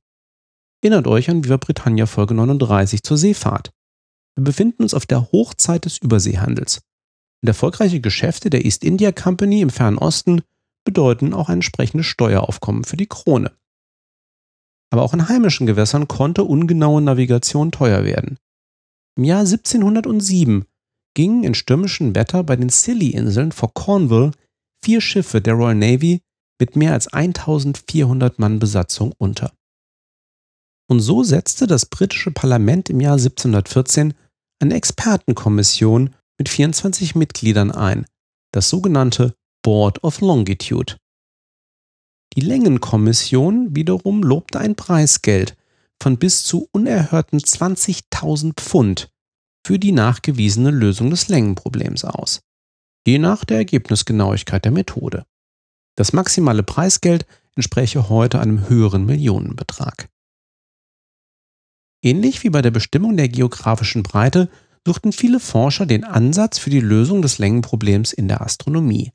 Erinnert 0.82 1.06
euch 1.06 1.30
an 1.30 1.44
Viva 1.44 1.56
Britannia 1.56 2.06
Folge 2.06 2.34
39 2.34 3.02
zur 3.02 3.16
Seefahrt. 3.16 3.70
Wir 4.36 4.44
befinden 4.44 4.82
uns 4.82 4.94
auf 4.94 5.06
der 5.06 5.30
Hochzeit 5.32 5.84
des 5.84 5.98
Überseehandels. 5.98 6.80
Und 7.42 7.48
erfolgreiche 7.48 8.00
Geschäfte 8.00 8.50
der 8.50 8.64
East 8.64 8.84
India 8.84 9.12
Company 9.12 9.60
im 9.60 9.70
Fernen 9.70 9.98
Osten 9.98 10.42
bedeuten 10.84 11.34
auch 11.34 11.48
ein 11.48 11.54
entsprechendes 11.54 12.06
Steueraufkommen 12.06 12.84
für 12.84 12.96
die 12.96 13.06
Krone. 13.06 13.52
Aber 14.90 15.02
auch 15.02 15.14
in 15.14 15.28
heimischen 15.28 15.66
Gewässern 15.66 16.08
konnte 16.08 16.44
ungenaue 16.44 17.00
Navigation 17.00 17.70
teuer 17.70 18.04
werden. 18.04 18.38
Im 19.16 19.24
Jahr 19.24 19.40
1707 19.40 20.64
gingen 21.14 21.44
in 21.44 21.54
stürmischem 21.54 22.14
Wetter 22.14 22.44
bei 22.44 22.56
den 22.56 22.70
Scilly-Inseln 22.70 23.52
vor 23.52 23.72
Cornwall 23.74 24.32
vier 24.84 25.00
Schiffe 25.00 25.40
der 25.40 25.54
Royal 25.54 25.74
Navy 25.74 26.20
mit 26.60 26.76
mehr 26.76 26.92
als 26.92 27.08
1400 27.08 28.38
Mann 28.38 28.58
Besatzung 28.58 29.12
unter. 29.18 29.52
Und 30.88 31.00
so 31.00 31.22
setzte 31.22 31.66
das 31.66 31.86
britische 31.86 32.30
Parlament 32.30 32.90
im 32.90 33.00
Jahr 33.00 33.14
1714 33.14 34.14
eine 34.60 34.74
Expertenkommission 34.74 36.14
mit 36.38 36.48
24 36.48 37.14
Mitgliedern 37.14 37.70
ein, 37.70 38.06
das 38.52 38.68
sogenannte 38.68 39.34
Board 39.62 40.02
of 40.02 40.20
Longitude. 40.20 40.96
Die 42.34 42.40
Längenkommission 42.40 43.74
wiederum 43.74 44.22
lobte 44.22 44.58
ein 44.60 44.76
Preisgeld 44.76 45.56
von 46.02 46.18
bis 46.18 46.44
zu 46.44 46.68
unerhörten 46.72 47.38
20.000 47.38 48.54
Pfund 48.54 49.10
für 49.66 49.78
die 49.78 49.92
nachgewiesene 49.92 50.70
Lösung 50.70 51.10
des 51.10 51.28
Längenproblems 51.28 52.04
aus, 52.04 52.40
je 53.06 53.18
nach 53.18 53.44
der 53.44 53.58
Ergebnisgenauigkeit 53.58 54.64
der 54.64 54.72
Methode. 54.72 55.24
Das 55.96 56.12
maximale 56.12 56.62
Preisgeld 56.62 57.26
entspräche 57.56 58.08
heute 58.08 58.40
einem 58.40 58.68
höheren 58.68 59.04
Millionenbetrag. 59.04 60.08
Ähnlich 62.02 62.42
wie 62.42 62.50
bei 62.50 62.62
der 62.62 62.70
Bestimmung 62.70 63.16
der 63.16 63.28
geografischen 63.28 64.02
Breite 64.02 64.48
suchten 64.86 65.12
viele 65.12 65.40
Forscher 65.40 65.84
den 65.84 66.04
Ansatz 66.04 66.58
für 66.58 66.70
die 66.70 66.80
Lösung 66.80 67.20
des 67.20 67.38
Längenproblems 67.38 68.12
in 68.12 68.28
der 68.28 68.40
Astronomie. 68.40 69.12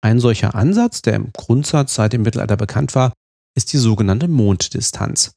Ein 0.00 0.20
solcher 0.20 0.54
Ansatz, 0.54 1.02
der 1.02 1.14
im 1.14 1.32
Grundsatz 1.32 1.94
seit 1.94 2.12
dem 2.12 2.22
Mittelalter 2.22 2.56
bekannt 2.56 2.94
war, 2.94 3.12
ist 3.56 3.72
die 3.72 3.78
sogenannte 3.78 4.28
Monddistanz. 4.28 5.32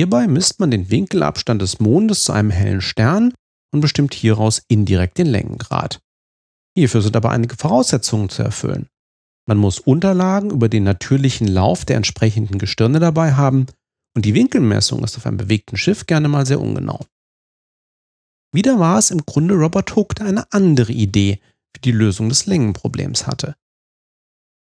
Hierbei 0.00 0.28
misst 0.28 0.60
man 0.60 0.70
den 0.70 0.90
Winkelabstand 0.90 1.60
des 1.60 1.78
Mondes 1.78 2.24
zu 2.24 2.32
einem 2.32 2.48
hellen 2.48 2.80
Stern 2.80 3.34
und 3.70 3.82
bestimmt 3.82 4.14
hieraus 4.14 4.62
indirekt 4.66 5.18
den 5.18 5.26
Längengrad. 5.26 6.00
Hierfür 6.74 7.02
sind 7.02 7.16
aber 7.16 7.28
einige 7.28 7.54
Voraussetzungen 7.54 8.30
zu 8.30 8.42
erfüllen. 8.42 8.88
Man 9.46 9.58
muss 9.58 9.78
Unterlagen 9.78 10.52
über 10.52 10.70
den 10.70 10.84
natürlichen 10.84 11.46
Lauf 11.48 11.84
der 11.84 11.96
entsprechenden 11.96 12.56
Gestirne 12.56 12.98
dabei 12.98 13.34
haben 13.34 13.66
und 14.16 14.24
die 14.24 14.32
Winkelmessung 14.32 15.04
ist 15.04 15.18
auf 15.18 15.26
einem 15.26 15.36
bewegten 15.36 15.76
Schiff 15.76 16.06
gerne 16.06 16.28
mal 16.28 16.46
sehr 16.46 16.62
ungenau. 16.62 17.04
Wieder 18.54 18.78
war 18.78 18.96
es 18.96 19.10
im 19.10 19.26
Grunde 19.26 19.52
Robert 19.52 19.94
Hooke, 19.96 20.14
der 20.14 20.24
eine 20.24 20.50
andere 20.50 20.94
Idee 20.94 21.40
für 21.76 21.82
die 21.84 21.92
Lösung 21.92 22.30
des 22.30 22.46
Längenproblems 22.46 23.26
hatte. 23.26 23.54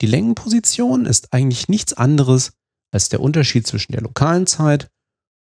Die 0.02 0.08
Längenposition 0.08 1.06
ist 1.06 1.32
eigentlich 1.32 1.70
nichts 1.70 1.94
anderes 1.94 2.54
als 2.92 3.10
der 3.10 3.20
Unterschied 3.20 3.68
zwischen 3.68 3.92
der 3.92 4.02
lokalen 4.02 4.48
Zeit 4.48 4.90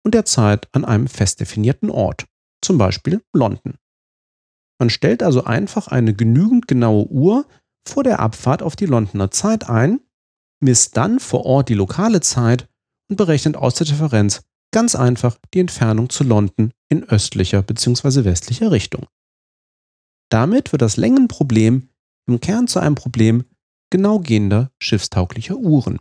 und 0.04 0.14
der 0.14 0.24
Zeit 0.24 0.68
an 0.72 0.84
einem 0.84 1.08
fest 1.08 1.40
definierten 1.40 1.90
Ort, 1.90 2.26
zum 2.62 2.78
Beispiel 2.78 3.22
London. 3.32 3.74
Man 4.78 4.90
stellt 4.90 5.22
also 5.22 5.44
einfach 5.44 5.88
eine 5.88 6.14
genügend 6.14 6.68
genaue 6.68 7.06
Uhr 7.06 7.46
vor 7.86 8.04
der 8.04 8.20
Abfahrt 8.20 8.62
auf 8.62 8.76
die 8.76 8.86
Londoner 8.86 9.30
Zeit 9.30 9.68
ein, 9.68 10.00
misst 10.60 10.96
dann 10.96 11.20
vor 11.20 11.44
Ort 11.46 11.68
die 11.68 11.74
lokale 11.74 12.20
Zeit 12.20 12.68
und 13.08 13.16
berechnet 13.16 13.56
aus 13.56 13.74
der 13.74 13.86
Differenz 13.86 14.42
ganz 14.72 14.94
einfach 14.94 15.38
die 15.52 15.60
Entfernung 15.60 16.10
zu 16.10 16.24
London 16.24 16.72
in 16.88 17.04
östlicher 17.04 17.62
bzw. 17.62 18.24
westlicher 18.24 18.72
Richtung. 18.72 19.06
Damit 20.30 20.72
wird 20.72 20.82
das 20.82 20.96
Längenproblem 20.96 21.88
im 22.26 22.40
Kern 22.40 22.66
zu 22.66 22.80
einem 22.80 22.94
Problem 22.94 23.44
genau 23.90 24.18
gehender 24.18 24.72
schiffstauglicher 24.80 25.56
Uhren. 25.56 26.00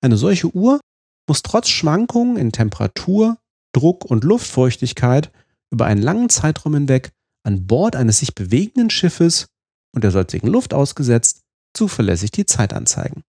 Eine 0.00 0.16
solche 0.16 0.54
Uhr 0.54 0.80
muss 1.28 1.42
trotz 1.42 1.68
Schwankungen 1.68 2.36
in 2.36 2.52
Temperatur, 2.52 3.38
Druck 3.72 4.04
und 4.04 4.24
Luftfeuchtigkeit 4.24 5.32
über 5.70 5.86
einen 5.86 6.02
langen 6.02 6.28
Zeitraum 6.28 6.74
hinweg 6.74 7.12
an 7.44 7.66
Bord 7.66 7.96
eines 7.96 8.18
sich 8.18 8.34
bewegenden 8.34 8.90
Schiffes 8.90 9.46
und 9.94 10.04
der 10.04 10.10
salzigen 10.10 10.48
Luft 10.48 10.74
ausgesetzt 10.74 11.42
zuverlässig 11.74 12.30
die 12.30 12.46
Zeit 12.46 12.72
anzeigen. 12.72 13.22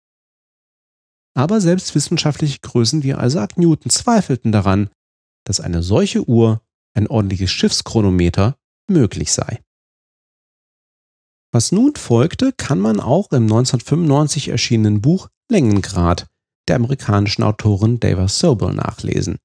Aber 1.35 1.59
selbst 1.59 1.95
wissenschaftliche 1.95 2.59
Größen 2.59 3.03
wie 3.03 3.11
Isaac 3.11 3.57
Newton 3.57 3.89
zweifelten 3.89 4.51
daran, 4.51 4.89
dass 5.45 5.59
eine 5.59 5.83
solche 5.83 6.27
Uhr, 6.27 6.61
ein 6.93 7.07
ordentliches 7.07 7.51
Schiffschronometer, 7.51 8.55
möglich 8.89 9.33
sei. 9.33 9.61
Was 11.51 11.71
nun 11.71 11.95
folgte, 11.95 12.53
kann 12.53 12.79
man 12.79 12.99
auch 12.99 13.31
im 13.31 13.43
1995 13.43 14.49
erschienenen 14.49 15.01
Buch 15.01 15.29
Längengrad 15.49 16.27
der 16.67 16.77
amerikanischen 16.77 17.43
Autorin 17.43 17.99
Dava 17.99 18.27
Sobel 18.27 18.73
nachlesen. 18.73 19.37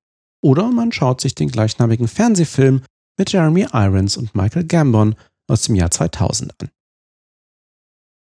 Oder 0.43 0.71
man 0.71 0.93
schaut 0.93 1.21
sich 1.21 1.35
den 1.35 1.51
gleichnamigen 1.51 2.09
Fernsehfilm 2.09 2.83
mit 3.19 3.33
Jeremy 3.33 3.67
Irons 3.73 4.17
und 4.17 4.35
Michael 4.35 4.65
Gambon 4.65 5.15
aus 5.49 5.63
dem 5.63 5.75
Jahr 5.75 5.91
2000 5.91 6.55
an. 6.61 6.71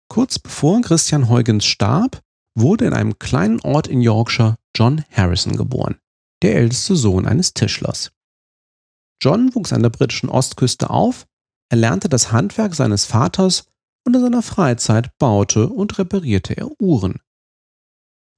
Kurz 0.09 0.39
bevor 0.39 0.81
Christian 0.83 1.29
Huygens 1.29 1.65
starb, 1.65 2.21
wurde 2.59 2.87
in 2.87 2.93
einem 2.93 3.19
kleinen 3.19 3.61
Ort 3.61 3.87
in 3.87 4.01
Yorkshire 4.01 4.57
John 4.77 5.05
Harrison 5.11 5.57
geboren, 5.57 5.97
der 6.43 6.57
älteste 6.57 6.97
Sohn 6.97 7.27
eines 7.27 7.55
Tischlers. 7.55 8.11
John 9.23 9.55
wuchs 9.55 9.73
an 9.73 9.83
der 9.83 9.91
britischen 9.91 10.29
Ostküste 10.29 10.91
auf, 10.91 11.27
er 11.71 11.79
lernte 11.79 12.09
das 12.09 12.33
Handwerk 12.33 12.75
seines 12.75 13.05
Vaters 13.05 13.67
und 14.05 14.17
in 14.17 14.23
seiner 14.23 14.43
Freizeit 14.43 15.17
baute 15.19 15.69
und 15.69 15.99
reparierte 15.99 16.57
er 16.57 16.69
Uhren. 16.81 17.21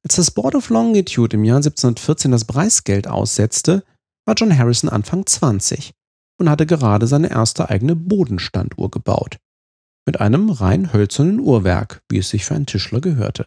Als 0.05 0.17
das 0.17 0.33
Board 0.33 0.55
of 0.55 0.69
Longitude 0.69 1.37
im 1.37 1.45
Jahr 1.45 1.59
1714 1.59 2.33
das 2.33 2.45
Preisgeld 2.45 3.07
aussetzte, 3.07 3.85
war 4.27 4.35
John 4.35 4.57
Harrison 4.57 4.91
Anfang 4.91 5.27
20 5.27 5.93
und 6.39 6.51
hatte 6.51 6.67
gerade 6.67 7.07
seine 7.07 7.31
erste 7.31 7.69
eigene 7.69 7.95
Bodenstanduhr 7.95 8.91
gebaut. 8.91 9.39
Mit 10.07 10.21
einem 10.21 10.51
rein 10.51 10.93
hölzernen 10.93 11.39
Uhrwerk, 11.39 12.03
wie 12.11 12.19
es 12.19 12.31
sich 12.31 12.45
für 12.45 12.57
einen 12.57 12.67
Tischler 12.67 13.01
gehörte. 13.01 13.47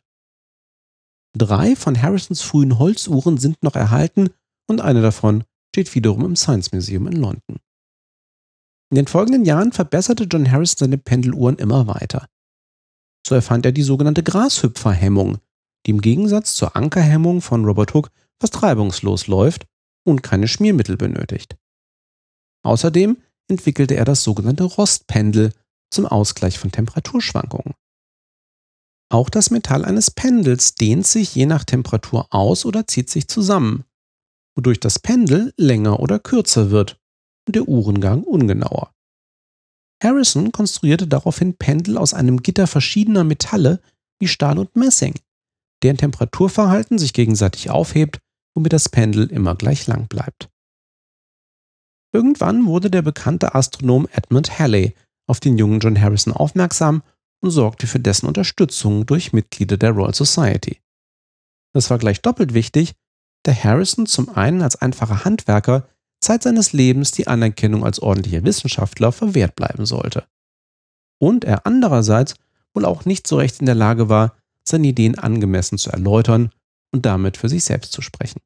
Drei 1.38 1.76
von 1.76 2.02
Harrisons 2.02 2.42
frühen 2.42 2.80
Holzuhren 2.80 3.38
sind 3.38 3.62
noch 3.62 3.76
erhalten 3.76 4.30
und 4.68 4.80
eine 4.80 5.02
davon 5.02 5.44
steht 5.74 5.94
wiederum 5.94 6.24
im 6.24 6.36
Science 6.38 6.72
Museum 6.72 7.08
in 7.08 7.18
London. 7.18 7.60
In 8.92 8.96
den 8.96 9.08
folgenden 9.08 9.44
Jahren 9.44 9.74
verbesserte 9.74 10.24
John 10.24 10.50
Harrison 10.50 10.78
seine 10.78 10.98
Pendeluhren 10.98 11.58
immer 11.58 11.88
weiter. 11.88 12.30
So 13.28 13.36
erfand 13.36 13.66
er 13.66 13.74
die 13.74 13.84
sogenannte 13.84 14.24
Grashüpferhemmung, 14.24 15.40
die 15.86 15.92
im 15.92 16.02
Gegensatz 16.02 16.56
zur 16.56 16.76
Ankerhemmung 16.76 17.42
von 17.42 17.66
Robert 17.66 17.94
Hooke 17.94 18.10
fast 18.40 18.62
reibungslos 18.64 19.28
läuft 19.28 19.66
und 20.06 20.24
keine 20.24 20.48
Schmiermittel 20.48 20.98
benötigt. 20.98 21.56
Außerdem 22.64 23.18
entwickelte 23.48 23.96
er 23.96 24.06
das 24.06 24.24
sogenannte 24.24 24.64
Rostpendel 24.64 25.54
zum 25.92 26.06
Ausgleich 26.06 26.58
von 26.58 26.72
Temperaturschwankungen. 26.72 27.74
Auch 29.12 29.30
das 29.30 29.52
Metall 29.52 29.86
eines 29.86 30.10
Pendels 30.10 30.74
dehnt 30.74 31.06
sich 31.06 31.36
je 31.36 31.46
nach 31.46 31.64
Temperatur 31.64 32.28
aus 32.32 32.66
oder 32.66 32.88
zieht 32.88 33.10
sich 33.10 33.28
zusammen, 33.28 33.84
wodurch 34.56 34.80
das 34.80 34.98
Pendel 34.98 35.54
länger 35.58 36.00
oder 36.00 36.18
kürzer 36.20 36.72
wird 36.72 37.00
und 37.48 37.56
der 37.56 37.68
Uhrengang 37.68 38.24
ungenauer. 38.24 38.92
Harrison 40.04 40.52
konstruierte 40.52 41.08
daraufhin 41.08 41.56
Pendel 41.56 41.98
aus 41.98 42.14
einem 42.14 42.42
Gitter 42.42 42.68
verschiedener 42.68 43.24
Metalle 43.24 43.80
wie 44.20 44.28
Stahl 44.28 44.58
und 44.58 44.76
Messing, 44.76 45.14
deren 45.86 45.98
Temperaturverhalten 45.98 46.98
sich 46.98 47.14
gegenseitig 47.14 47.70
aufhebt, 47.70 48.18
womit 48.56 48.74
das 48.74 48.90
Pendel 48.90 49.28
immer 49.28 49.54
gleich 49.54 49.86
lang 49.86 50.08
bleibt. 50.08 50.50
Irgendwann 52.12 52.66
wurde 52.66 52.90
der 52.90 53.04
bekannte 53.04 53.54
Astronom 53.54 54.08
Edmund 54.12 54.58
Halley 54.58 54.96
auf 55.28 55.40
den 55.40 55.60
jungen 55.60 55.80
John 55.80 56.02
Harrison 56.02 56.34
aufmerksam 56.34 57.04
und 57.44 57.52
sorgte 57.52 57.86
für 57.86 58.00
dessen 58.00 58.26
Unterstützung 58.26 59.06
durch 59.06 59.32
Mitglieder 59.32 59.78
der 59.78 59.92
Royal 59.92 60.16
Society. 60.16 60.82
Das 61.72 61.92
war 61.92 62.00
gleich 62.00 62.20
doppelt 62.24 62.56
wichtig, 62.56 62.96
da 63.44 63.54
Harrison 63.54 64.08
zum 64.08 64.30
einen 64.30 64.64
als 64.64 64.78
einfacher 64.78 65.24
Handwerker 65.24 65.88
Zeit 66.20 66.42
seines 66.42 66.74
Lebens 66.74 67.12
die 67.12 67.28
Anerkennung 67.28 67.86
als 67.86 68.00
ordentlicher 68.00 68.44
Wissenschaftler 68.44 69.12
verwehrt 69.12 69.56
bleiben 69.56 69.86
sollte. 69.86 70.26
Und 71.20 71.46
er 71.46 71.68
andererseits 71.68 72.34
wohl 72.74 72.86
auch 72.86 73.06
nicht 73.06 73.28
so 73.28 73.38
recht 73.38 73.60
in 73.60 73.68
der 73.68 73.76
Lage 73.76 74.10
war, 74.10 74.36
seine 74.68 74.88
Ideen 74.88 75.18
angemessen 75.18 75.78
zu 75.78 75.92
erläutern 75.92 76.52
und 76.94 77.06
damit 77.06 77.38
für 77.38 77.50
sich 77.50 77.64
selbst 77.64 77.92
zu 77.92 78.02
sprechen. 78.02 78.42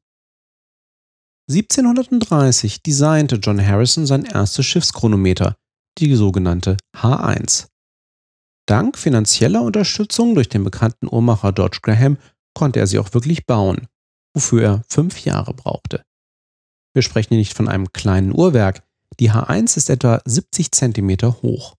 1730 1.50 2.82
designte 2.82 3.36
John 3.36 3.64
Harrison 3.64 4.06
sein 4.06 4.24
erstes 4.24 4.66
Schiffschronometer, 4.66 5.56
die 5.98 6.14
sogenannte 6.14 6.76
H1. 6.96 7.66
Dank 8.66 8.96
finanzieller 8.96 9.62
Unterstützung 9.62 10.34
durch 10.36 10.48
den 10.48 10.62
bekannten 10.62 11.08
Uhrmacher 11.10 11.52
George 11.52 11.80
Graham 11.82 12.18
konnte 12.54 12.78
er 12.78 12.86
sie 12.86 12.98
auch 13.00 13.12
wirklich 13.14 13.46
bauen, 13.46 13.88
wofür 14.34 14.62
er 14.62 14.82
fünf 14.88 15.24
Jahre 15.24 15.54
brauchte. 15.54 16.04
Wir 16.94 17.02
sprechen 17.02 17.30
hier 17.30 17.38
nicht 17.38 17.54
von 17.54 17.68
einem 17.68 17.92
kleinen 17.92 18.32
Uhrwerk, 18.32 18.82
die 19.18 19.32
H1 19.32 19.76
ist 19.76 19.90
etwa 19.90 20.20
70 20.24 20.70
cm 20.70 21.16
hoch. 21.42 21.74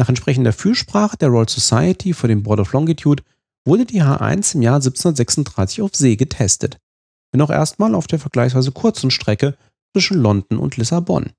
Nach 0.00 0.08
entsprechender 0.08 0.54
Fürsprache 0.54 1.18
der 1.18 1.28
Royal 1.28 1.46
Society 1.46 2.14
vor 2.14 2.26
dem 2.26 2.42
Board 2.42 2.58
of 2.58 2.72
Longitude 2.72 3.22
wurde 3.66 3.84
die 3.84 4.02
H1 4.02 4.54
im 4.54 4.62
Jahr 4.62 4.76
1736 4.76 5.82
auf 5.82 5.94
See 5.94 6.16
getestet, 6.16 6.78
wenn 7.30 7.42
auch 7.42 7.50
erstmal 7.50 7.94
auf 7.94 8.06
der 8.06 8.18
vergleichsweise 8.18 8.72
kurzen 8.72 9.10
Strecke 9.10 9.58
zwischen 9.92 10.16
London 10.16 10.56
und 10.56 10.78
Lissabon. 10.78 11.34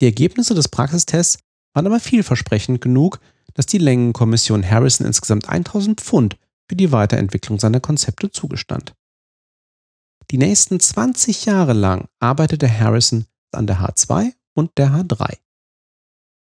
Die 0.00 0.06
Ergebnisse 0.06 0.54
des 0.54 0.68
Praxistests 0.68 1.40
waren 1.74 1.86
aber 1.86 2.00
vielversprechend 2.00 2.80
genug, 2.80 3.20
dass 3.52 3.66
die 3.66 3.76
Längenkommission 3.76 4.64
Harrison 4.64 5.06
insgesamt 5.06 5.50
1000 5.50 6.00
Pfund 6.00 6.38
für 6.70 6.76
die 6.76 6.90
Weiterentwicklung 6.90 7.60
seiner 7.60 7.80
Konzepte 7.80 8.30
zugestand. 8.30 8.94
Die 10.30 10.38
nächsten 10.38 10.80
20 10.80 11.44
Jahre 11.44 11.74
lang 11.74 12.08
arbeitete 12.18 12.66
Harrison 12.66 13.26
an 13.52 13.66
der 13.66 13.80
H2 13.82 14.32
und 14.54 14.70
der 14.78 14.88
H3. 14.88 15.36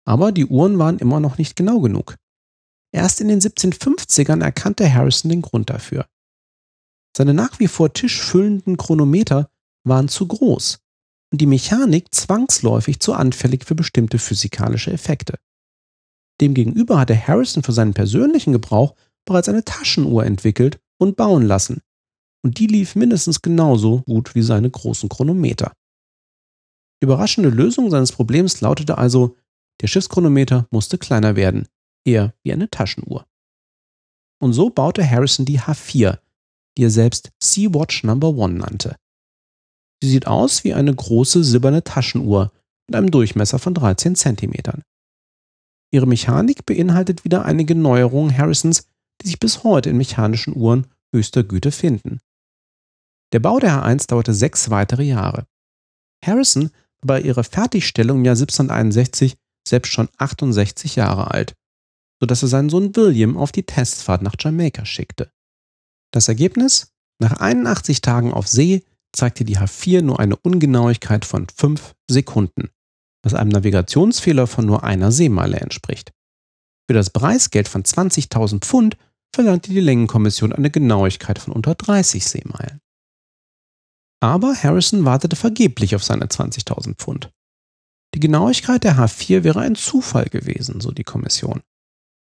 Aber 0.04 0.32
die 0.32 0.46
Uhren 0.46 0.78
waren 0.78 0.98
immer 0.98 1.20
noch 1.20 1.38
nicht 1.38 1.56
genau 1.56 1.80
genug. 1.80 2.16
Erst 2.92 3.20
in 3.20 3.28
den 3.28 3.40
1750ern 3.40 4.42
erkannte 4.42 4.92
Harrison 4.92 5.30
den 5.30 5.42
Grund 5.42 5.70
dafür. 5.70 6.06
Seine 7.16 7.34
nach 7.34 7.58
wie 7.58 7.68
vor 7.68 7.92
tischfüllenden 7.92 8.76
Chronometer 8.76 9.50
waren 9.84 10.08
zu 10.08 10.26
groß 10.26 10.80
und 11.32 11.40
die 11.40 11.46
Mechanik 11.46 12.14
zwangsläufig 12.14 13.00
zu 13.00 13.14
anfällig 13.14 13.64
für 13.64 13.74
bestimmte 13.74 14.18
physikalische 14.18 14.92
Effekte. 14.92 15.38
Demgegenüber 16.40 16.98
hatte 16.98 17.16
Harrison 17.16 17.62
für 17.62 17.72
seinen 17.72 17.94
persönlichen 17.94 18.52
Gebrauch 18.52 18.94
bereits 19.24 19.48
eine 19.48 19.64
Taschenuhr 19.64 20.24
entwickelt 20.24 20.80
und 20.98 21.16
bauen 21.16 21.42
lassen, 21.42 21.80
und 22.44 22.58
die 22.58 22.66
lief 22.66 22.96
mindestens 22.96 23.40
genauso 23.40 24.00
gut 24.02 24.34
wie 24.34 24.42
seine 24.42 24.70
großen 24.70 25.08
Chronometer. 25.08 25.72
Die 27.00 27.04
überraschende 27.04 27.48
Lösung 27.48 27.90
seines 27.90 28.12
Problems 28.12 28.60
lautete 28.60 28.98
also, 28.98 29.36
der 29.80 29.86
Schiffschronometer 29.88 30.66
musste 30.70 30.98
kleiner 30.98 31.36
werden, 31.36 31.68
eher 32.04 32.34
wie 32.42 32.52
eine 32.52 32.70
Taschenuhr. 32.70 33.26
Und 34.40 34.52
so 34.52 34.70
baute 34.70 35.08
Harrison 35.08 35.46
die 35.46 35.60
H4, 35.60 36.18
die 36.76 36.84
er 36.84 36.90
selbst 36.90 37.30
Sea-Watch 37.42 38.04
No. 38.04 38.14
1 38.14 38.58
nannte. 38.58 38.96
Sie 40.02 40.10
sieht 40.10 40.26
aus 40.26 40.64
wie 40.64 40.74
eine 40.74 40.94
große 40.94 41.44
silberne 41.44 41.84
Taschenuhr 41.84 42.50
mit 42.88 42.96
einem 42.96 43.10
Durchmesser 43.10 43.58
von 43.58 43.74
13 43.74 44.16
cm. 44.16 44.82
Ihre 45.92 46.06
Mechanik 46.06 46.66
beinhaltet 46.66 47.24
wieder 47.24 47.44
einige 47.44 47.74
Neuerungen 47.74 48.36
Harrisons, 48.36 48.88
die 49.20 49.28
sich 49.28 49.38
bis 49.38 49.62
heute 49.62 49.90
in 49.90 49.96
mechanischen 49.96 50.56
Uhren 50.56 50.86
höchster 51.14 51.44
Güte 51.44 51.70
finden. 51.70 52.20
Der 53.32 53.40
Bau 53.40 53.60
der 53.60 53.84
H1 53.84 54.08
dauerte 54.08 54.34
sechs 54.34 54.70
weitere 54.70 55.04
Jahre. 55.04 55.46
Harrison 56.24 56.70
war 57.00 57.18
bei 57.18 57.20
ihrer 57.20 57.44
Fertigstellung 57.44 58.18
im 58.18 58.24
Jahr 58.24 58.34
1761 58.34 59.36
selbst 59.66 59.92
schon 59.92 60.08
68 60.18 60.96
Jahre 60.96 61.30
alt, 61.30 61.54
sodass 62.20 62.42
er 62.42 62.48
seinen 62.48 62.70
Sohn 62.70 62.94
William 62.94 63.36
auf 63.36 63.52
die 63.52 63.64
Testfahrt 63.64 64.22
nach 64.22 64.34
Jamaika 64.38 64.84
schickte. 64.84 65.32
Das 66.12 66.28
Ergebnis? 66.28 66.92
Nach 67.20 67.40
81 67.40 68.00
Tagen 68.00 68.32
auf 68.32 68.48
See 68.48 68.84
zeigte 69.14 69.44
die 69.44 69.58
H4 69.58 70.02
nur 70.02 70.18
eine 70.20 70.36
Ungenauigkeit 70.36 71.24
von 71.24 71.46
5 71.48 71.94
Sekunden, 72.10 72.70
was 73.22 73.34
einem 73.34 73.50
Navigationsfehler 73.50 74.46
von 74.46 74.66
nur 74.66 74.84
einer 74.84 75.12
Seemeile 75.12 75.60
entspricht. 75.60 76.12
Für 76.88 76.94
das 76.94 77.10
Preisgeld 77.10 77.68
von 77.68 77.84
20.000 77.84 78.60
Pfund 78.60 78.96
verlangte 79.34 79.70
die 79.70 79.80
Längenkommission 79.80 80.52
eine 80.52 80.70
Genauigkeit 80.70 81.38
von 81.38 81.52
unter 81.52 81.74
30 81.74 82.26
Seemeilen. 82.26 82.80
Aber 84.20 84.54
Harrison 84.54 85.04
wartete 85.04 85.36
vergeblich 85.36 85.96
auf 85.96 86.04
seine 86.04 86.26
20.000 86.26 86.94
Pfund. 86.94 87.32
Die 88.14 88.20
Genauigkeit 88.20 88.84
der 88.84 88.98
H4 88.98 89.42
wäre 89.42 89.60
ein 89.60 89.74
Zufall 89.74 90.26
gewesen, 90.26 90.80
so 90.80 90.90
die 90.90 91.04
Kommission. 91.04 91.62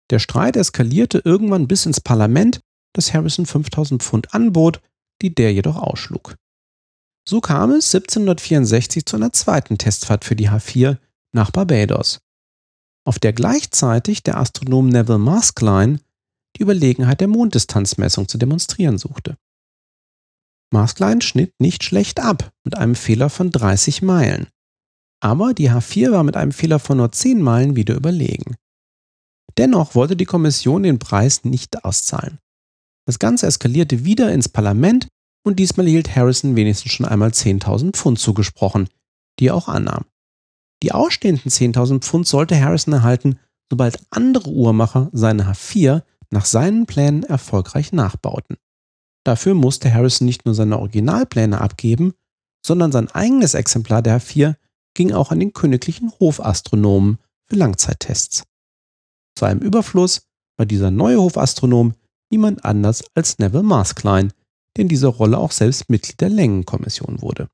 Der 0.09 0.19
Streit 0.19 0.55
eskalierte 0.55 1.21
irgendwann 1.24 1.67
bis 1.67 1.86
ins 1.86 2.01
Parlament, 2.01 2.62
das 2.93 3.13
Harrison 3.13 3.45
5000 3.45 4.01
Pfund 4.01 4.33
anbot, 4.33 4.81
die 5.21 5.33
der 5.33 5.53
jedoch 5.53 5.77
ausschlug. 5.77 6.36
So 7.27 7.41
kam 7.41 7.71
es 7.71 7.93
1764 7.93 9.05
zu 9.05 9.15
einer 9.15 9.31
zweiten 9.31 9.77
Testfahrt 9.77 10.25
für 10.25 10.36
die 10.36 10.50
H4 10.50 10.98
nach 11.31 11.51
Barbados, 11.51 12.19
auf 13.05 13.19
der 13.19 13.33
gleichzeitig 13.33 14.24
der 14.24 14.38
Astronom 14.38 14.89
Neville 14.89 15.19
Maskelyne 15.19 16.00
die 16.57 16.63
Überlegenheit 16.63 17.21
der 17.21 17.27
Monddistanzmessung 17.27 18.27
zu 18.27 18.38
demonstrieren 18.39 18.98
suchte. 18.98 19.38
Maskelyne 20.71 21.21
schnitt 21.21 21.53
nicht 21.59 21.83
schlecht 21.83 22.19
ab 22.19 22.51
mit 22.63 22.75
einem 22.75 22.95
Fehler 22.95 23.29
von 23.29 23.51
30 23.51 24.01
Meilen. 24.01 24.48
Aber 25.21 25.53
die 25.53 25.69
H4 25.69 26.11
war 26.11 26.23
mit 26.23 26.38
einem 26.38 26.51
Fehler 26.51 26.79
von 26.79 26.97
nur 26.97 27.11
10 27.11 27.41
Meilen 27.41 27.75
wieder 27.75 27.95
überlegen. 27.95 28.55
Dennoch 29.57 29.95
wollte 29.95 30.15
die 30.15 30.25
Kommission 30.25 30.83
den 30.83 30.99
Preis 30.99 31.43
nicht 31.43 31.83
auszahlen. 31.83 32.39
Das 33.05 33.19
Ganze 33.19 33.47
eskalierte 33.47 34.05
wieder 34.05 34.31
ins 34.31 34.47
Parlament 34.47 35.08
und 35.43 35.60
diesmal 35.60 35.88
hielt 35.88 36.15
Harrison 36.15 36.55
wenigstens 36.55 36.91
schon 36.91 37.05
einmal 37.05 37.29
10.000 37.29 37.93
Pfund 37.93 38.19
zugesprochen, 38.19 38.88
die 39.39 39.47
er 39.47 39.55
auch 39.55 39.67
annahm. 39.67 40.05
Die 40.84 40.91
ausstehenden 40.91 41.51
10.000 41.51 42.01
Pfund 42.01 42.27
sollte 42.27 42.60
Harrison 42.60 42.93
erhalten, 42.93 43.39
sobald 43.69 43.99
andere 44.12 44.49
Uhrmacher 44.49 45.10
seine 45.12 45.51
H4 45.51 46.03
nach 46.29 46.45
seinen 46.45 46.86
Plänen 46.86 47.23
erfolgreich 47.23 47.91
nachbauten. 47.91 48.58
Dafür 49.25 49.55
musste 49.55 49.93
Harrison 49.93 50.25
nicht 50.25 50.45
nur 50.45 50.55
seine 50.55 50.79
Originalpläne 50.79 51.60
abgeben, 51.60 52.13
sondern 52.65 52.91
sein 52.91 53.10
eigenes 53.12 53.53
Exemplar 53.53 54.01
der 54.01 54.21
H4 54.21 54.55
ging 54.93 55.12
auch 55.13 55.32
an 55.32 55.39
den 55.39 55.54
königlichen 55.54 56.12
Hofastronomen 56.19 57.19
für 57.45 57.56
Langzeittests. 57.56 58.43
Zu 59.36 59.45
einem 59.45 59.62
Überfluss 59.62 60.28
war 60.58 60.65
dieser 60.65 60.91
neue 60.91 61.21
Hofastronom 61.21 61.93
niemand 62.32 62.65
anders 62.65 63.04
als 63.15 63.39
Neville 63.39 63.63
Maskelyne, 63.63 64.30
der 64.75 64.84
in 64.84 64.89
dieser 64.89 65.10
Rolle 65.10 65.38
auch 65.38 65.52
selbst 65.52 65.89
Mitglied 65.89 66.19
der 66.21 66.30
Längenkommission 66.30 67.21
wurde. 67.21 67.49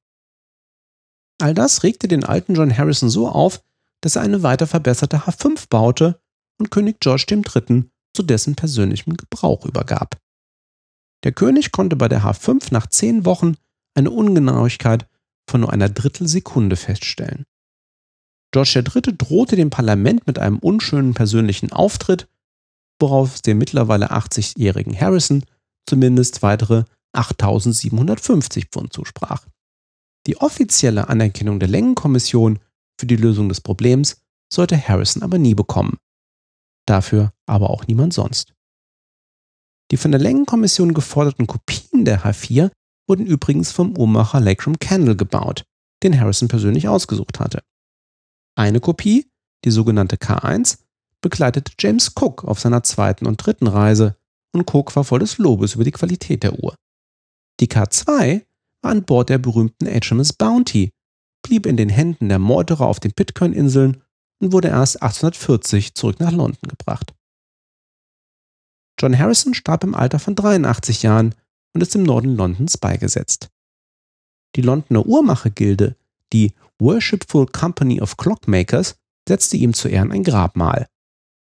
All 1.40 1.54
das 1.54 1.84
regte 1.84 2.08
den 2.08 2.24
alten 2.24 2.56
John 2.56 2.76
Harrison 2.76 3.10
so 3.10 3.28
auf, 3.28 3.62
dass 4.02 4.16
er 4.16 4.22
eine 4.22 4.44
weiter 4.44 4.68
verbesserte 4.68 5.26
H5 5.26 5.68
baute 5.70 6.20
und 6.58 6.72
König 6.72 7.00
George 7.00 7.26
III. 7.30 7.84
zu 8.14 8.24
dessen 8.24 8.56
persönlichem 8.56 9.18
Gebrauch 9.18 9.66
übergab. 9.66 10.18
Der 11.24 11.32
König 11.32 11.72
konnte 11.72 11.96
bei 11.96 12.08
der 12.08 12.24
H5 12.24 12.68
nach 12.72 12.88
zehn 12.88 13.26
Wochen 13.26 13.56
eine 13.96 14.12
Ungenauigkeit 14.12 15.08
von 15.50 15.62
nur 15.62 15.72
einer 15.72 15.90
Drittelsekunde 15.90 16.76
feststellen. 16.76 17.46
George 18.52 18.84
III. 18.86 19.18
drohte 19.18 19.56
dem 19.56 19.70
Parlament 19.70 20.28
mit 20.28 20.40
einem 20.40 20.60
unschönen 20.60 21.14
persönlichen 21.14 21.72
Auftritt, 21.72 22.28
worauf 23.00 23.42
dem 23.42 23.58
mittlerweile 23.58 24.12
80-jährigen 24.12 24.98
Harrison 25.00 25.44
zumindest 25.86 26.42
weitere 26.42 26.86
8750 27.14 28.68
Pfund 28.68 28.94
zusprach. 28.94 29.46
Die 30.28 30.38
offizielle 30.38 31.10
Anerkennung 31.10 31.60
der 31.60 31.70
Längenkommission 31.70 32.60
für 33.00 33.06
die 33.06 33.16
Lösung 33.16 33.50
des 33.50 33.62
Problems 33.62 34.22
sollte 34.52 34.78
Harrison 34.78 35.24
aber 35.24 35.38
nie 35.38 35.54
bekommen. 35.54 35.98
Dafür 36.88 37.34
aber 37.46 37.70
auch 37.70 37.88
niemand 37.88 38.14
sonst. 38.14 38.54
Die 39.92 39.98
von 39.98 40.12
der 40.12 40.22
Längenkommission 40.22 40.94
geforderten 40.94 41.46
Kopien 41.46 42.06
der 42.06 42.24
H4 42.24 42.72
wurden 43.08 43.26
übrigens 43.26 43.72
vom 43.72 43.98
Uhrmacher 43.98 44.40
Leckram 44.40 44.80
Candle 44.80 45.16
gebaut, 45.16 45.66
den 46.04 46.20
Harrison 46.20 46.48
persönlich 46.48 46.88
ausgesucht 46.88 47.40
hatte. 47.40 47.64
Eine 48.56 48.80
Kopie, 48.80 49.30
die 49.64 49.72
sogenannte 49.72 50.16
K1, 50.16 50.80
begleitete 51.22 51.74
James 51.80 52.12
Cook 52.16 52.44
auf 52.44 52.60
seiner 52.60 52.84
zweiten 52.84 53.26
und 53.26 53.38
dritten 53.38 53.68
Reise 53.68 54.16
und 54.54 54.74
Cook 54.74 54.96
war 54.96 55.04
voll 55.04 55.20
des 55.20 55.38
Lobes 55.38 55.76
über 55.76 55.84
die 55.84 55.92
Qualität 55.92 56.44
der 56.44 56.64
Uhr. 56.64 56.76
Die 57.60 57.68
K2 57.68 58.46
war 58.82 58.92
an 58.92 59.04
Bord 59.04 59.30
der 59.30 59.38
berühmten 59.38 59.88
HMS 59.88 60.34
Bounty, 60.34 60.92
blieb 61.44 61.66
in 61.66 61.78
den 61.78 61.90
Händen 61.90 62.30
der 62.30 62.40
Meuterer 62.40 62.86
auf 62.86 63.00
den 63.00 63.14
Pitcairn-Inseln 63.14 64.02
und 64.42 64.52
wurde 64.52 64.70
erst 64.70 65.02
1840 65.02 65.96
zurück 65.96 66.20
nach 66.20 66.32
London 66.32 66.70
gebracht. 66.70 67.14
John 69.00 69.18
Harrison 69.18 69.54
starb 69.54 69.84
im 69.84 69.96
Alter 69.96 70.20
von 70.20 70.36
83 70.36 71.04
Jahren 71.04 71.36
und 71.76 71.82
ist 71.82 71.94
im 71.94 72.04
Norden 72.04 72.36
Londons 72.36 72.78
beigesetzt. 72.78 73.50
Die 74.56 74.62
Londoner 74.62 75.06
Uhrmachergilde, 75.06 75.98
die 76.32 76.54
Worshipful 76.80 77.48
Company 77.48 78.02
of 78.02 78.16
Clockmakers, 78.16 78.96
setzte 79.28 79.58
ihm 79.58 79.74
zu 79.74 79.90
Ehren 79.90 80.12
ein 80.12 80.24
Grabmal, 80.24 80.88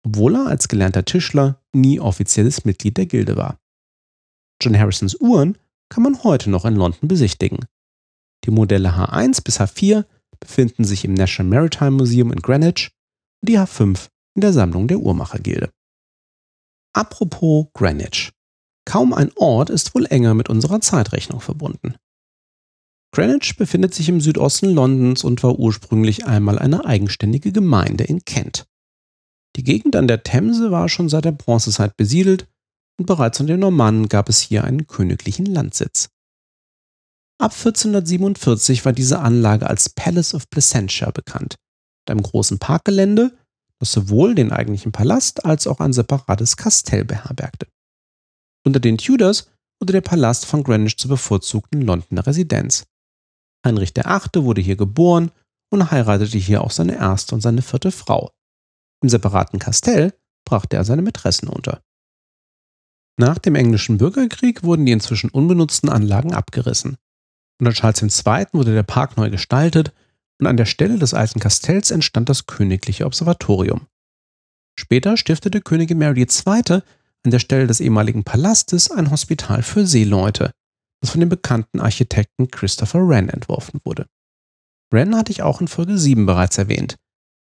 obwohl 0.05 0.37
er 0.37 0.47
als 0.47 0.69
gelernter 0.69 1.05
Tischler 1.05 1.63
nie 1.75 2.01
offizielles 2.01 2.65
Mitglied 2.65 2.97
der 2.97 3.07
Gilde 3.07 3.37
war. 3.37 3.61
John 4.63 4.79
Harrisons 4.79 5.17
Uhren 5.21 5.59
kann 5.91 6.03
man 6.03 6.23
heute 6.25 6.49
noch 6.49 6.65
in 6.65 6.77
London 6.77 7.09
besichtigen. 7.09 7.67
Die 8.45 8.51
Modelle 8.51 8.97
H1 8.97 9.45
bis 9.45 9.61
H4 9.61 10.07
befinden 10.41 10.85
sich 10.85 11.05
im 11.05 11.13
National 11.13 11.51
Maritime 11.51 11.91
Museum 11.91 12.33
in 12.33 12.41
Greenwich 12.41 12.91
und 13.43 13.51
die 13.51 13.59
H5 13.59 14.09
in 14.35 14.41
der 14.41 14.53
Sammlung 14.53 14.89
der 14.89 14.99
Uhrmachergilde. 14.99 15.71
Apropos 16.95 17.67
Greenwich. 17.75 18.33
Kaum 18.87 19.13
ein 19.13 19.31
Ort 19.37 19.69
ist 19.69 19.95
wohl 19.95 20.07
enger 20.07 20.35
mit 20.35 20.49
unserer 20.49 20.81
Zeitrechnung 20.81 21.41
verbunden. 21.41 21.97
Greenwich 23.13 23.57
befindet 23.57 23.95
sich 23.95 24.09
im 24.09 24.21
Südosten 24.21 24.73
Londons 24.73 25.25
und 25.25 25.43
war 25.43 25.59
ursprünglich 25.59 26.27
einmal 26.27 26.59
eine 26.59 26.85
eigenständige 26.85 27.53
Gemeinde 27.53 28.05
in 28.05 28.25
Kent. 28.25 28.67
Die 29.57 29.65
Gegend 29.65 29.97
an 29.97 30.07
der 30.07 30.23
Themse 30.23 30.71
war 30.71 30.89
schon 30.89 31.09
seit 31.09 31.25
der 31.25 31.33
Bronzezeit 31.33 31.97
besiedelt 31.97 32.47
und 32.99 33.07
bereits 33.07 33.41
unter 33.41 33.55
den 33.55 33.61
Normannen 33.61 34.09
gab 34.09 34.29
es 34.29 34.41
hier 34.41 34.65
einen 34.65 34.87
königlichen 34.87 35.47
Landsitz. 35.47 36.11
Ab 37.39 37.53
1447 37.53 38.85
war 38.85 38.93
diese 38.93 39.19
Anlage 39.19 39.67
als 39.67 39.91
Palace 39.91 40.35
of 40.35 40.49
Placentia 40.49 41.11
bekannt, 41.11 41.57
mit 42.07 42.11
einem 42.11 42.23
großen 42.23 42.59
Parkgelände 42.59 43.37
das 43.79 43.93
sowohl 43.93 44.35
den 44.35 44.53
eigentlichen 44.53 44.93
Palast 44.93 45.45
als 45.45 45.67
auch 45.67 45.81
ein 45.81 45.93
separates 45.93 46.57
Kastell 46.57 47.05
beherbergte. 47.05 47.67
Unter 48.67 48.81
den 48.81 48.99
Tudors 48.99 49.49
wurde 49.81 49.93
der 49.93 50.01
Palast 50.01 50.45
von 50.45 50.65
Greenwich 50.65 50.99
zur 50.99 51.11
bevorzugten 51.11 51.83
Londoner 51.83 52.27
Residenz. 52.27 52.89
Heinrich 53.65 53.95
VIII. 53.95 54.43
wurde 54.43 54.61
hier 54.61 54.77
geboren 54.77 55.31
und 55.71 55.93
heiratete 55.93 56.37
hier 56.37 56.63
auch 56.63 56.73
seine 56.73 56.97
erste 56.97 57.37
und 57.37 57.43
seine 57.43 57.63
vierte 57.63 57.93
Frau. 57.93 58.33
Im 59.03 59.09
separaten 59.09 59.61
Kastell 59.61 60.15
brachte 60.45 60.77
er 60.77 60.85
seine 60.85 61.03
Mätressen 61.03 61.49
unter. 61.49 61.81
Nach 63.19 63.39
dem 63.39 63.55
englischen 63.55 63.99
Bürgerkrieg 63.99 64.65
wurden 64.65 64.85
die 64.85 64.93
inzwischen 64.93 65.31
unbenutzten 65.31 65.89
Anlagen 65.89 66.35
abgerissen. 66.35 66.97
Unter 67.61 67.73
Charles 67.73 68.03
II. 68.03 68.47
wurde 68.53 68.75
der 68.75 68.83
Park 68.83 69.17
neu 69.17 69.31
gestaltet 69.31 69.93
und 70.41 70.47
an 70.49 70.57
der 70.57 70.67
Stelle 70.67 70.99
des 70.99 71.15
alten 71.15 71.39
Kastells 71.39 71.93
entstand 71.93 72.29
das 72.29 72.47
Königliche 72.47 73.07
Observatorium. 73.07 73.87
Später 74.79 75.17
stiftete 75.17 75.61
Königin 75.61 75.99
Mary 75.99 76.23
II. 76.23 76.83
An 77.27 77.33
der 77.33 77.41
Stelle 77.41 77.67
des 77.67 77.81
ehemaligen 77.81 78.23
Palastes 78.23 78.91
ein 78.91 79.11
Hospital 79.11 79.63
für 79.63 79.85
Seeleute, 79.85 80.53
das 81.01 81.11
von 81.11 81.21
dem 81.21 81.29
bekannten 81.29 81.81
Architekten 81.81 82.49
Christopher 82.49 83.07
Wren 83.07 83.29
entworfen 83.29 83.81
wurde. 83.85 84.07
Wren 84.93 85.17
hatte 85.17 85.33
ich 85.33 85.43
auch 85.43 85.61
in 85.61 85.67
Folge 85.67 85.99
7 85.99 86.25
bereits 86.25 86.57
erwähnt. 86.57 86.97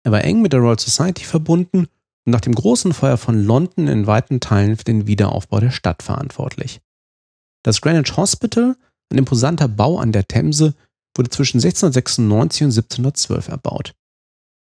Er 0.04 0.12
war 0.12 0.24
eng 0.24 0.42
mit 0.42 0.52
der 0.52 0.60
Royal 0.60 0.78
Society 0.78 1.24
verbunden 1.24 1.88
und 2.26 2.32
nach 2.32 2.42
dem 2.42 2.54
großen 2.54 2.94
Feuer 2.94 3.18
von 3.18 3.42
London 3.42 3.88
in 3.88 4.06
weiten 4.06 4.42
Teilen 4.42 4.76
für 4.76 4.84
den 4.84 5.08
Wiederaufbau 5.08 5.62
der 5.62 5.72
Stadt 5.72 6.04
verantwortlich. 6.04 6.82
Das 7.63 7.80
Greenwich 7.80 8.18
Hospital, 8.18 8.76
ein 9.12 9.18
imposanter 9.18 9.70
Bau 9.70 9.98
an 9.98 10.12
der 10.12 10.28
Themse, 10.28 10.76
wurde 11.15 11.30
zwischen 11.30 11.58
1696 11.58 12.63
und 12.63 12.72
1712 12.72 13.48
erbaut. 13.48 13.94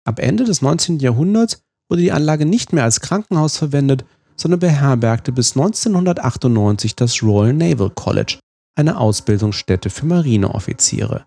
Ab 0.05 0.19
Ende 0.19 0.45
des 0.45 0.61
19. 0.61 0.99
Jahrhunderts 0.99 1.63
wurde 1.89 2.03
die 2.03 2.13
Anlage 2.13 2.45
nicht 2.45 2.75
mehr 2.75 2.85
als 2.85 3.01
Krankenhaus 3.01 3.57
verwendet, 3.57 4.05
sondern 4.41 4.61
beherbergte 4.61 5.33
bis 5.33 5.55
1998 5.55 6.97
das 6.97 7.23
Royal 7.23 7.53
Naval 7.53 7.91
College, 7.91 8.39
eine 8.75 8.99
Ausbildungsstätte 8.99 9.91
für 9.91 10.07
Marineoffiziere. 10.07 11.27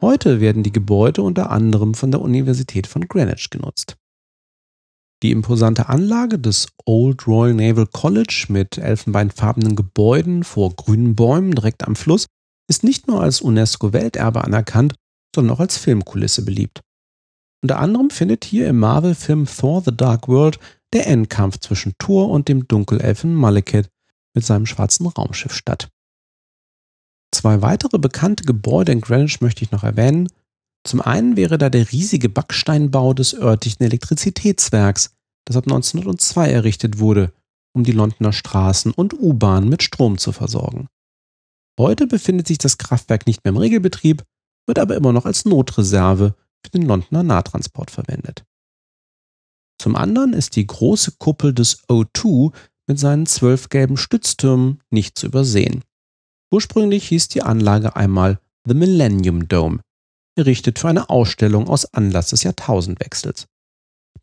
Heute 0.00 0.40
werden 0.40 0.64
die 0.64 0.72
Gebäude 0.72 1.22
unter 1.22 1.50
anderem 1.50 1.94
von 1.94 2.10
der 2.10 2.20
Universität 2.20 2.88
von 2.88 3.06
Greenwich 3.06 3.48
genutzt. 3.50 3.96
Die 5.22 5.30
imposante 5.30 5.88
Anlage 5.88 6.38
des 6.40 6.66
Old 6.84 7.28
Royal 7.28 7.54
Naval 7.54 7.86
College 7.86 8.46
mit 8.48 8.76
elfenbeinfarbenen 8.76 9.76
Gebäuden 9.76 10.42
vor 10.42 10.74
grünen 10.74 11.14
Bäumen 11.14 11.52
direkt 11.52 11.86
am 11.86 11.94
Fluss 11.94 12.26
ist 12.68 12.82
nicht 12.82 13.06
nur 13.06 13.22
als 13.22 13.40
UNESCO-Welterbe 13.40 14.42
anerkannt, 14.42 14.94
sondern 15.34 15.54
auch 15.54 15.60
als 15.60 15.78
Filmkulisse 15.78 16.44
beliebt. 16.44 16.80
Unter 17.62 17.78
anderem 17.78 18.10
findet 18.10 18.44
hier 18.44 18.68
im 18.68 18.80
Marvel-Film 18.80 19.46
Thor 19.46 19.82
The 19.84 19.96
Dark 19.96 20.28
World 20.28 20.58
der 20.92 21.06
Endkampf 21.06 21.58
zwischen 21.58 21.94
Thor 21.98 22.30
und 22.30 22.48
dem 22.48 22.68
Dunkelelfen 22.68 23.34
Malekith 23.34 23.88
mit 24.34 24.44
seinem 24.44 24.66
schwarzen 24.66 25.06
Raumschiff 25.06 25.54
statt. 25.54 25.88
Zwei 27.34 27.60
weitere 27.62 27.98
bekannte 27.98 28.44
Gebäude 28.44 28.92
in 28.92 29.00
Greenwich 29.00 29.40
möchte 29.40 29.64
ich 29.64 29.72
noch 29.72 29.82
erwähnen. 29.82 30.28
Zum 30.84 31.00
einen 31.00 31.36
wäre 31.36 31.58
da 31.58 31.68
der 31.68 31.90
riesige 31.90 32.28
Backsteinbau 32.28 33.12
des 33.12 33.34
örtlichen 33.34 33.84
Elektrizitätswerks, 33.84 35.10
das 35.44 35.56
ab 35.56 35.64
1902 35.64 36.50
errichtet 36.50 36.98
wurde, 36.98 37.32
um 37.74 37.84
die 37.84 37.92
Londoner 37.92 38.32
Straßen 38.32 38.92
und 38.92 39.14
U-Bahnen 39.14 39.68
mit 39.68 39.82
Strom 39.82 40.18
zu 40.18 40.32
versorgen. 40.32 40.88
Heute 41.78 42.06
befindet 42.06 42.46
sich 42.46 42.58
das 42.58 42.78
Kraftwerk 42.78 43.26
nicht 43.26 43.44
mehr 43.44 43.50
im 43.50 43.58
Regelbetrieb, 43.58 44.22
wird 44.66 44.78
aber 44.78 44.96
immer 44.96 45.12
noch 45.12 45.26
als 45.26 45.44
Notreserve 45.44 46.34
für 46.64 46.70
den 46.70 46.82
Londoner 46.82 47.22
Nahtransport 47.22 47.90
verwendet. 47.90 48.44
Zum 49.78 49.96
anderen 49.96 50.32
ist 50.32 50.56
die 50.56 50.66
große 50.66 51.12
Kuppel 51.18 51.52
des 51.52 51.84
O2 51.88 52.52
mit 52.86 52.98
seinen 52.98 53.26
zwölf 53.26 53.68
gelben 53.68 53.96
Stütztürmen 53.96 54.82
nicht 54.90 55.18
zu 55.18 55.26
übersehen. 55.26 55.82
Ursprünglich 56.52 57.08
hieß 57.08 57.28
die 57.28 57.42
Anlage 57.42 57.96
einmal 57.96 58.40
The 58.66 58.74
Millennium 58.74 59.48
Dome, 59.48 59.80
errichtet 60.36 60.78
für 60.78 60.88
eine 60.88 61.10
Ausstellung 61.10 61.68
aus 61.68 61.92
Anlass 61.92 62.30
des 62.30 62.42
Jahrtausendwechsels. 62.42 63.46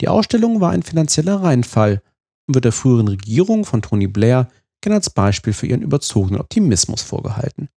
Die 0.02 0.08
Ausstellung 0.08 0.62
war 0.62 0.72
ein 0.72 0.84
finanzieller 0.84 1.44
Reinfall 1.44 2.02
und 2.48 2.56
wird 2.56 2.66
der 2.66 2.72
früheren 2.72 3.08
Regierung 3.08 3.66
von 3.66 3.82
Tony 3.82 4.08
Blair 4.08 4.50
gerne 4.82 4.96
als 4.96 5.10
Beispiel 5.10 5.54
für 5.54 5.68
ihren 5.68 5.82
überzogenen 5.82 6.42
Optimismus 6.42 7.02
vorgehalten. 7.02 7.70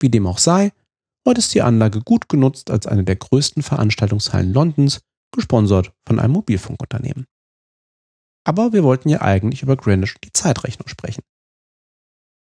Wie 0.00 0.08
dem 0.08 0.26
auch 0.26 0.38
sei, 0.38 0.72
heute 1.26 1.40
ist 1.40 1.54
die 1.54 1.62
Anlage 1.62 2.00
gut 2.00 2.28
genutzt 2.28 2.70
als 2.70 2.86
eine 2.86 3.04
der 3.04 3.16
größten 3.16 3.62
Veranstaltungshallen 3.62 4.52
Londons, 4.52 5.00
gesponsert 5.32 5.92
von 6.06 6.18
einem 6.18 6.32
Mobilfunkunternehmen. 6.32 7.26
Aber 8.44 8.72
wir 8.72 8.82
wollten 8.82 9.08
ja 9.08 9.20
eigentlich 9.20 9.62
über 9.62 9.76
Greenwich 9.76 10.14
und 10.14 10.24
die 10.24 10.32
Zeitrechnung 10.32 10.88
sprechen. 10.88 11.22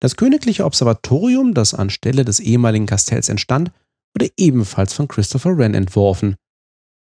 Das 0.01 0.15
königliche 0.15 0.65
Observatorium, 0.65 1.53
das 1.53 1.75
anstelle 1.75 2.25
des 2.25 2.39
ehemaligen 2.39 2.87
Kastells 2.87 3.29
entstand, 3.29 3.71
wurde 4.15 4.31
ebenfalls 4.35 4.93
von 4.93 5.07
Christopher 5.07 5.57
Wren 5.57 5.75
entworfen 5.75 6.35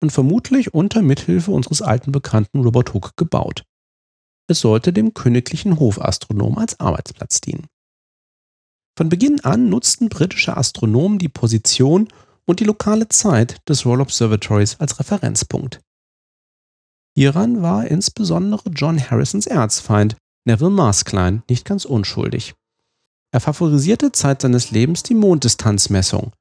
und 0.02 0.12
vermutlich 0.12 0.74
unter 0.74 1.02
Mithilfe 1.02 1.52
unseres 1.52 1.82
alten 1.82 2.12
Bekannten 2.12 2.62
Robert 2.62 2.94
Hooke 2.94 3.12
gebaut. 3.18 3.66
Es 4.48 4.62
sollte 4.62 4.94
dem 4.94 5.14
königlichen 5.14 5.80
Hofastronom 5.80 6.58
als 6.58 6.80
Arbeitsplatz 6.80 7.42
dienen. 7.42 7.68
Von 8.98 9.10
Beginn 9.10 9.42
an 9.42 9.68
nutzten 9.68 10.08
britische 10.08 10.56
Astronomen 10.56 11.20
die 11.20 11.28
Position 11.28 12.08
und 12.46 12.60
die 12.60 12.66
lokale 12.66 13.08
Zeit 13.10 13.58
des 13.68 13.86
Royal 13.86 14.02
Observatories 14.02 14.80
als 14.80 15.00
Referenzpunkt. 15.00 15.82
Hieran 17.18 17.62
war 17.62 17.88
insbesondere 17.88 18.70
John 18.70 19.00
Harrisons 19.00 19.48
Erzfeind 19.48 20.18
Neville 20.46 20.70
Maskelyne 20.70 21.44
nicht 21.50 21.66
ganz 21.66 21.86
unschuldig. 21.86 22.54
Er 23.32 23.40
favorisierte 23.40 24.12
Zeit 24.12 24.42
seines 24.42 24.72
Lebens 24.72 25.04
die 25.04 25.16
Monddistanzmessung 25.16 26.34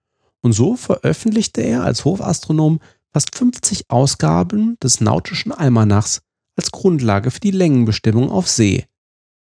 und 0.43 0.53
so 0.53 0.77
veröffentlichte 0.77 1.63
er 1.63 1.85
als 1.85 2.05
Hofastronom 2.05 2.81
fast 3.13 3.35
50 3.35 3.89
Ausgaben 3.89 4.77
des 4.83 5.01
nautischen 5.01 5.53
Almanachs 5.53 6.21
als 6.57 6.71
Grundlage 6.71 7.31
für 7.31 7.41
die 7.41 7.51
Längenbestimmung 7.51 8.31
auf 8.31 8.49
See, 8.49 8.87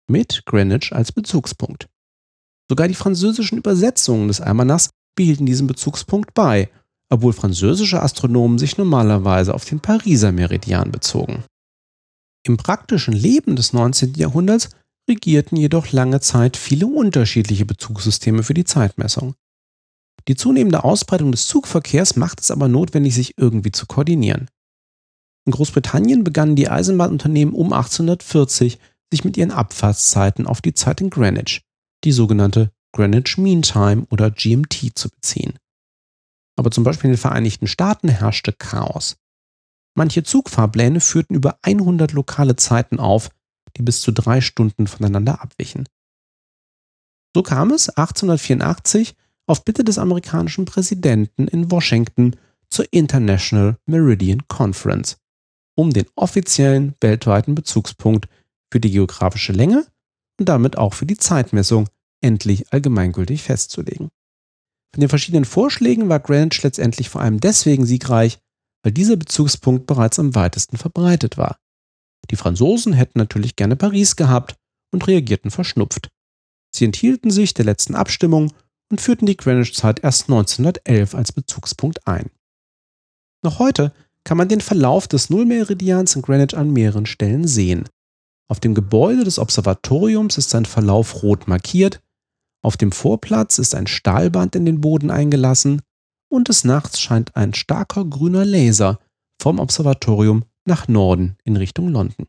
mit 0.08 0.44
Greenwich 0.46 0.92
als 0.94 1.12
Bezugspunkt. 1.12 1.88
Sogar 2.70 2.88
die 2.88 2.94
französischen 2.94 3.58
Übersetzungen 3.58 4.28
des 4.28 4.40
Almanachs 4.40 4.90
behielten 5.16 5.46
diesen 5.46 5.66
Bezugspunkt 5.66 6.34
bei, 6.34 6.70
obwohl 7.08 7.32
französische 7.32 8.02
Astronomen 8.02 8.58
sich 8.58 8.78
normalerweise 8.78 9.54
auf 9.54 9.64
den 9.64 9.80
Pariser 9.80 10.32
Meridian 10.32 10.92
bezogen. 10.92 11.44
Im 12.46 12.56
praktischen 12.56 13.14
Leben 13.14 13.56
des 13.56 13.72
19. 13.72 14.14
Jahrhunderts 14.14 14.70
regierten 15.08 15.56
jedoch 15.56 15.92
lange 15.92 16.20
Zeit 16.20 16.56
viele 16.56 16.86
unterschiedliche 16.86 17.64
Bezugssysteme 17.64 18.42
für 18.42 18.54
die 18.54 18.64
Zeitmessung. 18.64 19.34
Die 20.28 20.34
zunehmende 20.34 20.84
Ausbreitung 20.84 21.30
des 21.30 21.46
Zugverkehrs 21.46 22.16
macht 22.16 22.40
es 22.40 22.50
aber 22.50 22.68
notwendig, 22.68 23.14
sich 23.14 23.34
irgendwie 23.36 23.72
zu 23.72 23.86
koordinieren. 23.86 24.48
In 25.44 25.52
Großbritannien 25.52 26.24
begannen 26.24 26.56
die 26.56 26.68
Eisenbahnunternehmen 26.68 27.54
um 27.54 27.72
1840 27.72 28.78
sich 29.12 29.24
mit 29.24 29.36
ihren 29.36 29.52
Abfahrtszeiten 29.52 30.46
auf 30.46 30.60
die 30.60 30.74
Zeit 30.74 31.00
in 31.00 31.10
Greenwich, 31.10 31.62
die 32.02 32.10
sogenannte 32.10 32.72
Greenwich 32.92 33.38
Mean 33.38 33.62
Time 33.62 34.06
oder 34.10 34.30
GMT, 34.30 34.92
zu 34.94 35.08
beziehen. 35.08 35.58
Aber 36.56 36.70
zum 36.70 36.84
Beispiel 36.84 37.08
in 37.08 37.14
den 37.14 37.20
Vereinigten 37.20 37.66
Staaten 37.66 38.08
herrschte 38.08 38.52
Chaos. 38.52 39.16
Manche 39.94 40.22
Zugfahrpläne 40.22 41.00
führten 41.00 41.34
über 41.34 41.58
100 41.62 42.12
lokale 42.12 42.56
Zeiten 42.56 42.98
auf, 42.98 43.30
die 43.76 43.82
bis 43.82 44.00
zu 44.00 44.12
drei 44.12 44.40
Stunden 44.40 44.86
voneinander 44.86 45.40
abwichen. 45.40 45.88
So 47.34 47.42
kam 47.42 47.70
es 47.70 47.90
1884 47.90 49.14
auf 49.46 49.64
Bitte 49.64 49.84
des 49.84 49.98
amerikanischen 49.98 50.64
Präsidenten 50.64 51.48
in 51.48 51.70
Washington 51.70 52.36
zur 52.70 52.86
International 52.92 53.76
Meridian 53.86 54.48
Conference, 54.48 55.18
um 55.74 55.92
den 55.92 56.06
offiziellen 56.14 56.94
weltweiten 57.00 57.54
Bezugspunkt 57.54 58.28
für 58.72 58.80
die 58.80 58.90
geografische 58.90 59.52
Länge 59.52 59.86
und 60.38 60.48
damit 60.48 60.76
auch 60.78 60.94
für 60.94 61.06
die 61.06 61.16
Zeitmessung 61.16 61.88
endlich 62.20 62.72
allgemeingültig 62.72 63.42
festzulegen. 63.42 64.08
Von 64.94 65.00
den 65.00 65.08
verschiedenen 65.08 65.44
Vorschlägen 65.44 66.08
war 66.08 66.20
Greenwich 66.20 66.62
letztendlich 66.62 67.08
vor 67.08 67.20
allem 67.20 67.40
deswegen 67.40 67.84
siegreich, 67.86 68.38
weil 68.82 68.92
dieser 68.92 69.16
Bezugspunkt 69.16 69.86
bereits 69.86 70.18
am 70.18 70.34
weitesten 70.34 70.76
verbreitet 70.76 71.36
war. 71.36 71.58
Die 72.30 72.36
Franzosen 72.36 72.92
hätten 72.92 73.18
natürlich 73.18 73.56
gerne 73.56 73.76
Paris 73.76 74.16
gehabt 74.16 74.56
und 74.92 75.06
reagierten 75.06 75.50
verschnupft. 75.50 76.08
Sie 76.74 76.84
enthielten 76.84 77.30
sich 77.30 77.54
der 77.54 77.64
letzten 77.64 77.94
Abstimmung 77.94 78.52
und 78.90 79.00
führten 79.00 79.26
die 79.26 79.36
Greenwich-Zeit 79.36 80.02
erst 80.02 80.24
1911 80.24 81.14
als 81.14 81.32
Bezugspunkt 81.32 82.06
ein. 82.06 82.30
Noch 83.42 83.58
heute 83.58 83.92
kann 84.24 84.36
man 84.36 84.48
den 84.48 84.60
Verlauf 84.60 85.08
des 85.08 85.30
Nullmeridians 85.30 86.16
in 86.16 86.22
Greenwich 86.22 86.56
an 86.56 86.72
mehreren 86.72 87.06
Stellen 87.06 87.46
sehen. 87.46 87.88
Auf 88.48 88.60
dem 88.60 88.74
Gebäude 88.74 89.24
des 89.24 89.38
Observatoriums 89.38 90.38
ist 90.38 90.50
sein 90.50 90.64
Verlauf 90.64 91.22
rot 91.22 91.48
markiert, 91.48 92.00
auf 92.66 92.76
dem 92.76 92.90
Vorplatz 92.90 93.58
ist 93.58 93.76
ein 93.76 93.86
Stahlband 93.86 94.56
in 94.56 94.66
den 94.66 94.80
Boden 94.80 95.12
eingelassen 95.12 95.82
und 96.28 96.48
des 96.48 96.64
Nachts 96.64 97.00
scheint 97.00 97.36
ein 97.36 97.54
starker 97.54 98.04
grüner 98.04 98.44
Laser 98.44 98.98
vom 99.40 99.60
Observatorium 99.60 100.44
nach 100.66 100.88
Norden 100.88 101.36
in 101.44 101.56
Richtung 101.56 101.86
London. 101.86 102.26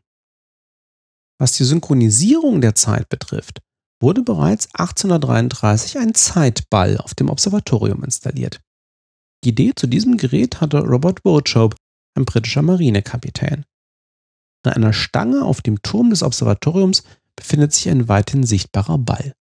Was 1.40 1.54
die 1.54 1.64
Synchronisierung 1.64 2.60
der 2.60 2.76
Zeit 2.76 3.08
betrifft, 3.08 3.62
wurde 4.00 4.22
bereits 4.22 4.72
1833 4.74 5.98
ein 5.98 6.14
Zeitball 6.14 6.98
auf 6.98 7.14
dem 7.14 7.30
Observatorium 7.30 8.04
installiert. 8.04 8.60
Die 9.42 9.48
Idee 9.48 9.72
zu 9.74 9.88
diesem 9.88 10.18
Gerät 10.18 10.60
hatte 10.60 10.78
Robert 10.78 11.24
Worchope, 11.24 11.76
ein 12.16 12.24
britischer 12.24 12.62
Marinekapitän. 12.62 13.64
An 14.64 14.72
einer 14.72 14.92
Stange 14.92 15.44
auf 15.44 15.62
dem 15.62 15.82
Turm 15.82 16.10
des 16.10 16.22
Observatoriums 16.22 17.02
befindet 17.34 17.72
sich 17.72 17.88
ein 17.88 18.06
weithin 18.06 18.44
sichtbarer 18.44 18.98
Ball. 18.98 19.34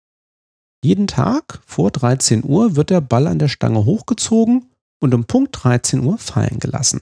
Jeden 0.87 1.09
Tag 1.09 1.61
vor 1.67 1.91
13 1.91 2.45
Uhr 2.45 2.77
wird 2.77 2.91
der 2.91 3.01
Ball 3.01 3.27
an 3.27 3.41
der 3.41 3.49
Stange 3.49 3.85
hochgezogen 3.85 4.71
und 5.01 5.15
um 5.15 5.25
Punkt 5.25 5.51
13 5.65 5.99
Uhr 6.05 6.17
fallen 6.17 6.61
gelassen. 6.61 7.01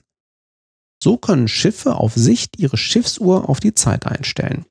So 0.99 1.17
können 1.17 1.47
Schiffe 1.47 1.93
auf 1.93 2.15
Sicht 2.15 2.57
ihre 2.57 2.77
Schiffsuhr 2.77 3.47
auf 3.47 3.59
die 3.59 3.75
Zeit 3.75 4.07
einstellen. 4.07 4.65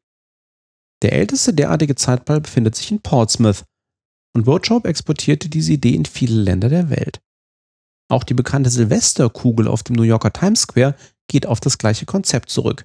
Der 1.02 1.12
älteste 1.12 1.54
derartige 1.54 1.94
Zeitball 1.94 2.40
befindet 2.40 2.74
sich 2.74 2.90
in 2.90 3.02
Portsmouth 3.02 3.62
und 4.34 4.48
Workshop 4.48 4.84
exportierte 4.84 5.48
diese 5.48 5.74
Idee 5.74 5.94
in 5.94 6.06
viele 6.06 6.42
Länder 6.42 6.68
der 6.68 6.90
Welt. 6.90 7.20
Auch 8.10 8.24
die 8.24 8.34
bekannte 8.34 8.70
Silvesterkugel 8.70 9.68
auf 9.68 9.84
dem 9.84 9.94
New 9.94 10.02
Yorker 10.02 10.32
Times 10.32 10.62
Square 10.62 10.96
geht 11.28 11.46
auf 11.46 11.60
das 11.60 11.78
gleiche 11.78 12.04
Konzept 12.04 12.50
zurück. 12.50 12.84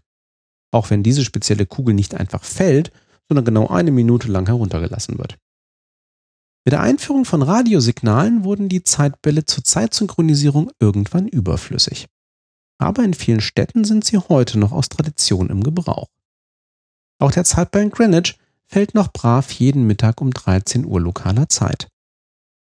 Auch 0.72 0.92
wenn 0.92 1.02
diese 1.02 1.26
spezielle 1.26 1.66
Kugel 1.66 1.96
nicht 1.96 2.14
einfach 2.14 2.44
fällt, 2.44 2.92
sondern 3.28 3.46
genau 3.46 3.70
eine 3.70 3.90
Minute 3.90 4.28
lang 4.28 4.46
heruntergelassen 4.46 5.18
wird. 5.18 5.40
Mit 6.66 6.74
der 6.74 6.82
Einführung 6.82 7.26
von 7.26 7.42
Radiosignalen 7.42 8.44
wurden 8.44 8.70
die 8.70 8.84
Zeitbälle 8.84 9.46
zur 9.46 9.64
Zeitsynchronisierung 9.64 10.72
irgendwann 10.80 11.28
überflüssig. 11.28 12.08
Aber 12.78 13.04
in 13.04 13.14
vielen 13.14 13.42
Städten 13.42 13.84
sind 13.84 14.06
sie 14.06 14.18
heute 14.18 14.60
noch 14.60 14.72
aus 14.72 14.90
Tradition 14.90 15.50
im 15.50 15.64
Gebrauch. 15.64 16.10
Auch 17.20 17.32
der 17.32 17.44
Zeitball 17.44 17.84
in 17.84 17.92
Greenwich 17.92 18.38
fällt 18.66 18.94
noch 18.94 19.12
brav 19.12 19.52
jeden 19.52 19.88
Mittag 19.88 20.22
um 20.22 20.32
13 20.32 20.86
Uhr 20.86 21.02
lokaler 21.02 21.50
Zeit. 21.50 21.90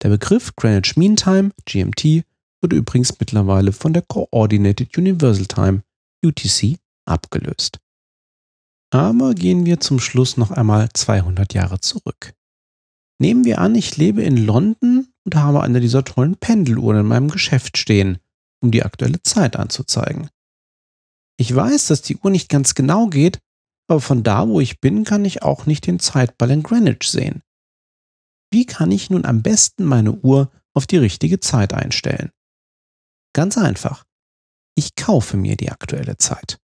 Der 0.03 0.11
Begriff 0.11 0.55
Greenwich 0.55 0.97
Mean 0.97 1.17
Time, 1.17 1.51
GMT, 1.65 2.25
wurde 2.63 2.77
übrigens 2.77 3.19
mittlerweile 3.19 3.73
von 3.73 3.93
der 3.93 4.03
Coordinated 4.03 4.97
Universal 4.97 5.47
Time, 5.47 5.83
UTC, 6.25 6.79
abgelöst. 7.05 7.79
Aber 8.91 9.35
gehen 9.35 9.67
wir 9.67 9.81
zum 9.81 10.01
Schluss 10.01 10.37
noch 10.37 10.51
einmal 10.51 10.89
200 10.93 11.53
Jahre 11.53 11.81
zurück. 11.81 12.35
Nehmen 13.19 13.45
wir 13.45 13.59
an, 13.59 13.75
ich 13.75 13.97
lebe 13.97 14.23
in 14.23 14.37
London 14.37 15.09
und 15.25 15.35
habe 15.35 15.63
eine 15.63 15.81
dieser 15.81 16.05
tollen 16.05 16.37
Pendeluhren 16.37 17.01
in 17.01 17.07
meinem 17.07 17.29
Geschäft 17.29 17.77
stehen, 17.77 18.19
um 18.61 18.71
die 18.71 18.85
aktuelle 18.85 19.23
Zeit 19.23 19.57
anzuzeigen. 19.57 20.31
Ich 21.37 21.55
weiß, 21.55 21.87
dass 21.89 22.03
die 22.03 22.17
Uhr 22.17 22.31
nicht 22.31 22.49
ganz 22.49 22.75
genau 22.75 23.09
geht, 23.09 23.41
aber 23.89 24.01
von 24.01 24.23
da, 24.23 24.49
wo 24.49 24.61
ich 24.61 24.81
bin, 24.81 25.05
kann 25.05 25.25
ich 25.25 25.43
auch 25.43 25.67
nicht 25.67 25.87
den 25.87 25.99
Zeitball 25.99 26.51
in 26.51 26.63
Greenwich 26.63 27.09
sehen. 27.09 27.43
Wie 28.51 28.67
kann 28.67 28.91
ich 28.91 29.11
nun 29.11 29.25
am 29.25 29.43
besten 29.43 29.85
meine 29.85 30.13
Uhr 30.13 30.51
auf 30.75 30.87
die 30.87 30.97
richtige 30.97 31.41
Zeit 31.41 31.75
einstellen? 31.75 32.31
Ganz 33.33 33.59
einfach. 33.59 34.05
Ich 34.75 34.95
kaufe 34.95 35.37
mir 35.37 35.57
die 35.57 35.71
aktuelle 35.71 36.17
Zeit. 36.19 36.59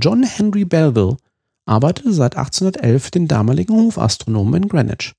John 0.00 0.22
Henry 0.22 0.64
Belleville 0.64 1.18
arbeitete 1.66 2.12
seit 2.12 2.36
1811 2.36 3.10
den 3.10 3.28
damaligen 3.28 3.74
Hofastronomen 3.74 4.64
in 4.64 4.68
Greenwich. 4.68 5.14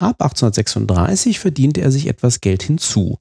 Ab 0.00 0.22
1836 0.22 1.38
verdiente 1.38 1.82
er 1.82 1.92
sich 1.92 2.06
etwas 2.06 2.40
Geld 2.40 2.62
hinzu. 2.62 3.18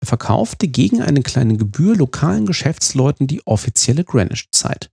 Er 0.00 0.06
verkaufte 0.06 0.66
gegen 0.66 1.02
eine 1.02 1.22
kleine 1.22 1.58
Gebühr 1.58 1.94
lokalen 1.94 2.46
Geschäftsleuten 2.46 3.26
die 3.26 3.46
offizielle 3.46 4.02
Greenwich-Zeit. 4.02 4.90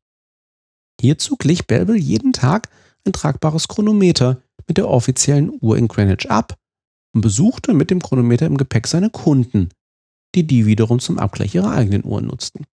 Hierzu 1.00 1.38
glich 1.38 1.66
Belleville 1.66 1.98
jeden 1.98 2.34
Tag 2.34 2.70
ein 3.06 3.14
tragbares 3.14 3.70
Chronometer 3.70 4.42
mit 4.68 4.78
der 4.78 4.90
offiziellen 4.90 5.58
Uhr 5.62 5.78
in 5.78 5.88
Greenwich 5.88 6.30
ab 6.30 6.58
und 7.16 7.22
besuchte 7.22 7.74
mit 7.74 7.90
dem 7.90 8.02
Chronometer 8.02 8.46
im 8.46 8.58
Gepäck 8.58 8.88
seine 8.88 9.10
Kunden, 9.10 9.70
die 10.36 10.46
die 10.46 10.66
wiederum 10.66 11.00
zum 11.00 11.20
Abgleich 11.20 11.56
ihrer 11.56 11.72
eigenen 11.72 12.04
Uhren 12.04 12.28
nutzten. 12.28 12.66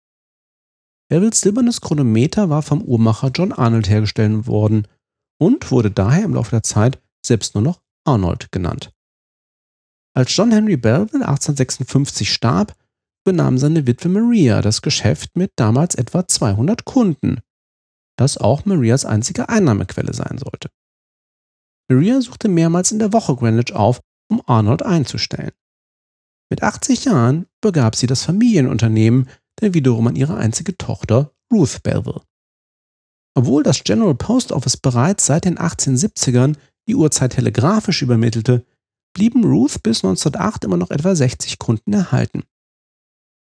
Bevils 1.09 1.41
silbernes 1.41 1.79
Chronometer 1.79 2.49
war 2.49 2.61
vom 2.61 2.81
Uhrmacher 2.81 3.31
John 3.33 3.51
Arnold 3.53 3.89
hergestellt 3.89 4.47
worden 4.47 4.87
und 5.39 5.71
wurde 5.71 5.91
daher 5.91 6.25
im 6.25 6.33
Laufe 6.33 6.51
der 6.51 6.63
Zeit 6.63 7.01
selbst 7.25 7.55
nur 7.55 7.63
noch 7.63 7.80
Arnold 8.05 8.51
genannt. 8.51 8.91
Als 10.13 10.35
John 10.35 10.51
Henry 10.51 10.77
Belleville 10.77 11.25
1856 11.25 12.31
starb, 12.31 12.75
übernahm 13.25 13.57
seine 13.57 13.87
Witwe 13.87 14.09
Maria 14.09 14.61
das 14.61 14.81
Geschäft 14.81 15.37
mit 15.37 15.53
damals 15.55 15.95
etwa 15.95 16.27
200 16.27 16.85
Kunden, 16.85 17.41
das 18.17 18.37
auch 18.37 18.65
Marias 18.65 19.05
einzige 19.05 19.49
Einnahmequelle 19.49 20.13
sein 20.13 20.37
sollte. 20.37 20.69
Maria 21.89 22.21
suchte 22.21 22.47
mehrmals 22.47 22.91
in 22.91 22.99
der 22.99 23.13
Woche 23.13 23.35
Greenwich 23.35 23.73
auf, 23.73 24.01
um 24.29 24.41
Arnold 24.45 24.83
einzustellen. 24.83 25.51
Mit 26.49 26.63
80 26.63 27.05
Jahren 27.05 27.47
begab 27.61 27.95
sie 27.95 28.07
das 28.07 28.23
Familienunternehmen, 28.23 29.29
der 29.61 29.73
wiederum 29.73 30.07
an 30.07 30.15
ihre 30.15 30.35
einzige 30.35 30.77
Tochter 30.77 31.33
Ruth 31.51 31.83
Belleville. 31.83 32.21
Obwohl 33.35 33.63
das 33.63 33.83
General 33.83 34.15
Post 34.15 34.51
Office 34.51 34.77
bereits 34.77 35.25
seit 35.25 35.45
den 35.45 35.57
1870ern 35.57 36.57
die 36.87 36.95
Uhrzeit 36.95 37.33
telegrafisch 37.33 38.01
übermittelte, 38.01 38.65
blieben 39.13 39.43
Ruth 39.43 39.83
bis 39.83 40.03
1908 40.03 40.65
immer 40.65 40.77
noch 40.77 40.91
etwa 40.91 41.15
60 41.15 41.59
Kunden 41.59 41.93
erhalten. 41.93 42.43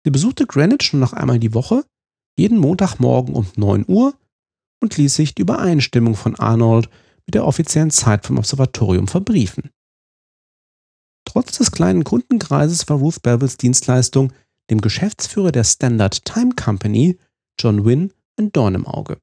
Sie 0.04 0.10
besuchte 0.10 0.46
Greenwich 0.46 0.92
nur 0.92 1.00
noch 1.00 1.12
einmal 1.12 1.38
die 1.38 1.54
Woche, 1.54 1.84
jeden 2.36 2.58
Montagmorgen 2.58 3.34
um 3.34 3.46
9 3.56 3.84
Uhr 3.86 4.14
und 4.80 4.96
ließ 4.96 5.14
sich 5.14 5.34
die 5.34 5.42
Übereinstimmung 5.42 6.14
von 6.14 6.36
Arnold 6.36 6.88
mit 7.26 7.34
der 7.34 7.46
offiziellen 7.46 7.90
Zeit 7.90 8.26
vom 8.26 8.38
Observatorium 8.38 9.08
verbriefen. 9.08 9.70
Trotz 11.26 11.58
des 11.58 11.70
kleinen 11.70 12.02
Kundenkreises 12.02 12.88
war 12.88 12.96
Ruth 12.98 13.22
Belvilles 13.22 13.56
Dienstleistung 13.56 14.32
dem 14.70 14.80
Geschäftsführer 14.80 15.52
der 15.52 15.64
Standard 15.64 16.24
Time 16.24 16.54
Company, 16.54 17.18
John 17.58 17.84
Wynne, 17.84 18.10
ein 18.38 18.52
Dorn 18.52 18.74
im 18.74 18.86
Auge. 18.86 19.20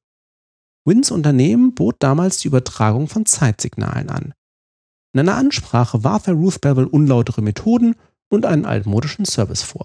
Wynns 0.88 1.10
Unternehmen 1.10 1.74
bot 1.74 1.96
damals 1.98 2.38
die 2.38 2.48
Übertragung 2.48 3.08
von 3.08 3.26
Zeitsignalen 3.26 4.08
an. 4.08 4.32
In 5.12 5.20
einer 5.20 5.36
Ansprache 5.36 6.02
warf 6.02 6.26
er 6.26 6.32
Ruth 6.32 6.62
Belville 6.62 6.88
unlautere 6.88 7.42
Methoden 7.42 7.94
und 8.30 8.46
einen 8.46 8.64
altmodischen 8.64 9.26
Service 9.26 9.62
vor. 9.62 9.84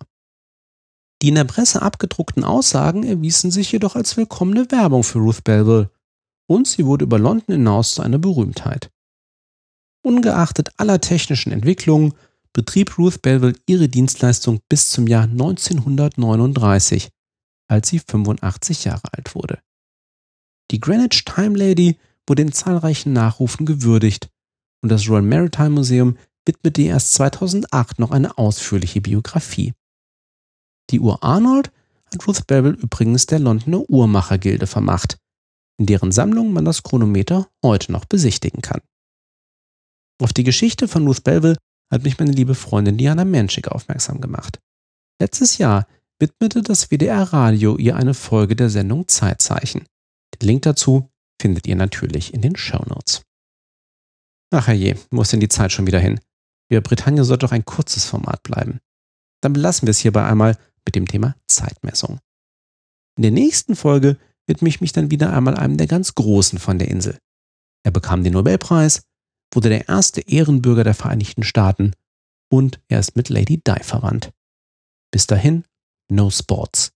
Die 1.22 1.30
in 1.30 1.36
der 1.36 1.44
Presse 1.44 1.82
abgedruckten 1.82 2.44
Aussagen 2.44 3.04
erwiesen 3.04 3.52
sich 3.52 3.72
jedoch 3.72 3.96
als 3.96 4.16
willkommene 4.16 4.72
Werbung 4.72 5.04
für 5.04 5.20
Ruth 5.20 5.44
Belville 5.44 5.90
und 6.48 6.68
sie 6.68 6.86
wurde 6.86 7.04
über 7.04 7.20
London 7.20 7.56
hinaus 7.56 7.96
zu 7.96 8.02
einer 8.02 8.18
Berühmtheit. 8.18 8.90
Ungeachtet 10.06 10.72
aller 10.78 11.02
technischen 11.02 11.52
Entwicklungen 11.52 12.14
betrieb 12.54 12.98
Ruth 12.98 13.22
Belville 13.22 13.56
ihre 13.66 13.90
Dienstleistung 13.90 14.62
bis 14.70 14.90
zum 14.90 15.08
Jahr 15.08 15.24
1939, 15.24 17.10
als 17.68 17.90
sie 17.90 18.00
85 18.00 18.86
Jahre 18.86 19.08
alt 19.12 19.36
wurde. 19.36 19.60
Die 20.74 20.80
Greenwich 20.80 21.24
Time 21.24 21.56
Lady 21.56 22.00
wurde 22.28 22.42
in 22.42 22.52
zahlreichen 22.52 23.14
Nachrufen 23.14 23.68
gewürdigt 23.68 24.32
und 24.82 24.90
das 24.90 25.08
Royal 25.08 25.22
Maritime 25.22 25.70
Museum 25.70 26.18
widmete 26.48 26.82
ihr 26.82 26.90
erst 26.90 27.14
2008 27.14 28.00
noch 28.00 28.10
eine 28.10 28.40
ausführliche 28.40 29.00
Biografie. 29.00 29.74
Die 30.90 31.00
Uhr 31.00 31.24
Arnold 31.24 31.72
hat 32.12 32.28
Ruth 32.28 32.48
Bevel 32.48 32.74
übrigens 32.74 33.28
der 33.28 33.38
Londoner 33.38 33.88
Uhrmachergilde 33.88 34.66
vermacht, 34.66 35.20
in 35.78 35.86
deren 35.86 36.12
Sammlung 36.12 36.54
man 36.54 36.66
das 36.66 36.82
Chronometer 36.82 37.48
heute 37.64 37.92
noch 37.92 38.06
besichtigen 38.06 38.64
kann. 38.64 38.82
Auf 40.20 40.34
die 40.34 40.44
Geschichte 40.44 40.88
von 40.88 41.06
Ruth 41.06 41.24
Belville 41.24 41.58
hat 41.92 42.04
mich 42.04 42.18
meine 42.18 42.32
liebe 42.32 42.56
Freundin 42.56 42.98
Diana 42.98 43.26
Menschik 43.26 43.68
aufmerksam 43.68 44.22
gemacht. 44.22 44.60
Letztes 45.22 45.60
Jahr 45.60 45.86
widmete 46.18 46.64
das 46.64 46.90
WDR 46.90 47.32
Radio 47.32 47.78
ihr 47.78 47.96
eine 47.96 48.16
Folge 48.16 48.56
der 48.56 48.72
Sendung 48.72 49.08
Zeitzeichen. 49.08 49.86
Link 50.44 50.64
dazu 50.64 51.10
findet 51.42 51.68
ihr 51.68 51.76
natürlich 51.76 52.34
in 52.34 52.42
den 52.42 52.56
Show 52.56 52.84
Notes. 52.88 53.22
Ach 54.52 54.68
je, 54.70 54.96
ist 55.12 55.34
denn 55.34 55.40
die 55.40 55.50
Zeit 55.50 55.72
schon 55.72 55.88
wieder 55.88 56.00
hin? 56.00 56.20
Wir 56.70 56.82
Britannia 56.82 57.24
sollte 57.24 57.46
doch 57.46 57.52
ein 57.52 57.66
kurzes 57.66 58.06
Format 58.06 58.44
bleiben. 58.44 58.80
Dann 59.42 59.54
belassen 59.54 59.88
wir 59.88 59.92
es 59.92 60.00
hierbei 60.00 60.26
einmal 60.26 60.58
mit 60.86 60.96
dem 60.96 61.08
Thema 61.08 61.36
Zeitmessung. 61.48 62.20
In 63.18 63.24
der 63.24 63.32
nächsten 63.32 63.76
Folge 63.76 64.18
widme 64.48 64.70
ich 64.70 64.82
mich 64.82 64.94
dann 64.94 65.12
wieder 65.12 65.34
einmal 65.34 65.56
einem 65.56 65.78
der 65.78 65.88
ganz 65.88 66.16
Großen 66.16 66.60
von 66.60 66.80
der 66.80 66.90
Insel. 66.90 67.18
Er 67.84 67.92
bekam 67.92 68.24
den 68.24 68.34
Nobelpreis, 68.34 69.04
wurde 69.54 69.70
der 69.70 69.88
erste 69.88 70.22
Ehrenbürger 70.22 70.84
der 70.84 70.94
Vereinigten 70.94 71.44
Staaten 71.44 71.94
und 72.52 72.80
er 72.88 73.00
ist 73.00 73.16
mit 73.16 73.30
Lady 73.30 73.58
Di 73.58 73.84
verwandt. 73.84 74.32
Bis 75.12 75.28
dahin, 75.28 75.66
no 76.10 76.30
sports. 76.30 76.92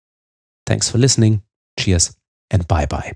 Thanks 0.66 0.90
for 0.90 1.00
listening. 1.00 1.42
Cheers 1.80 2.16
and 2.52 2.68
bye 2.68 2.88
bye. 2.88 3.16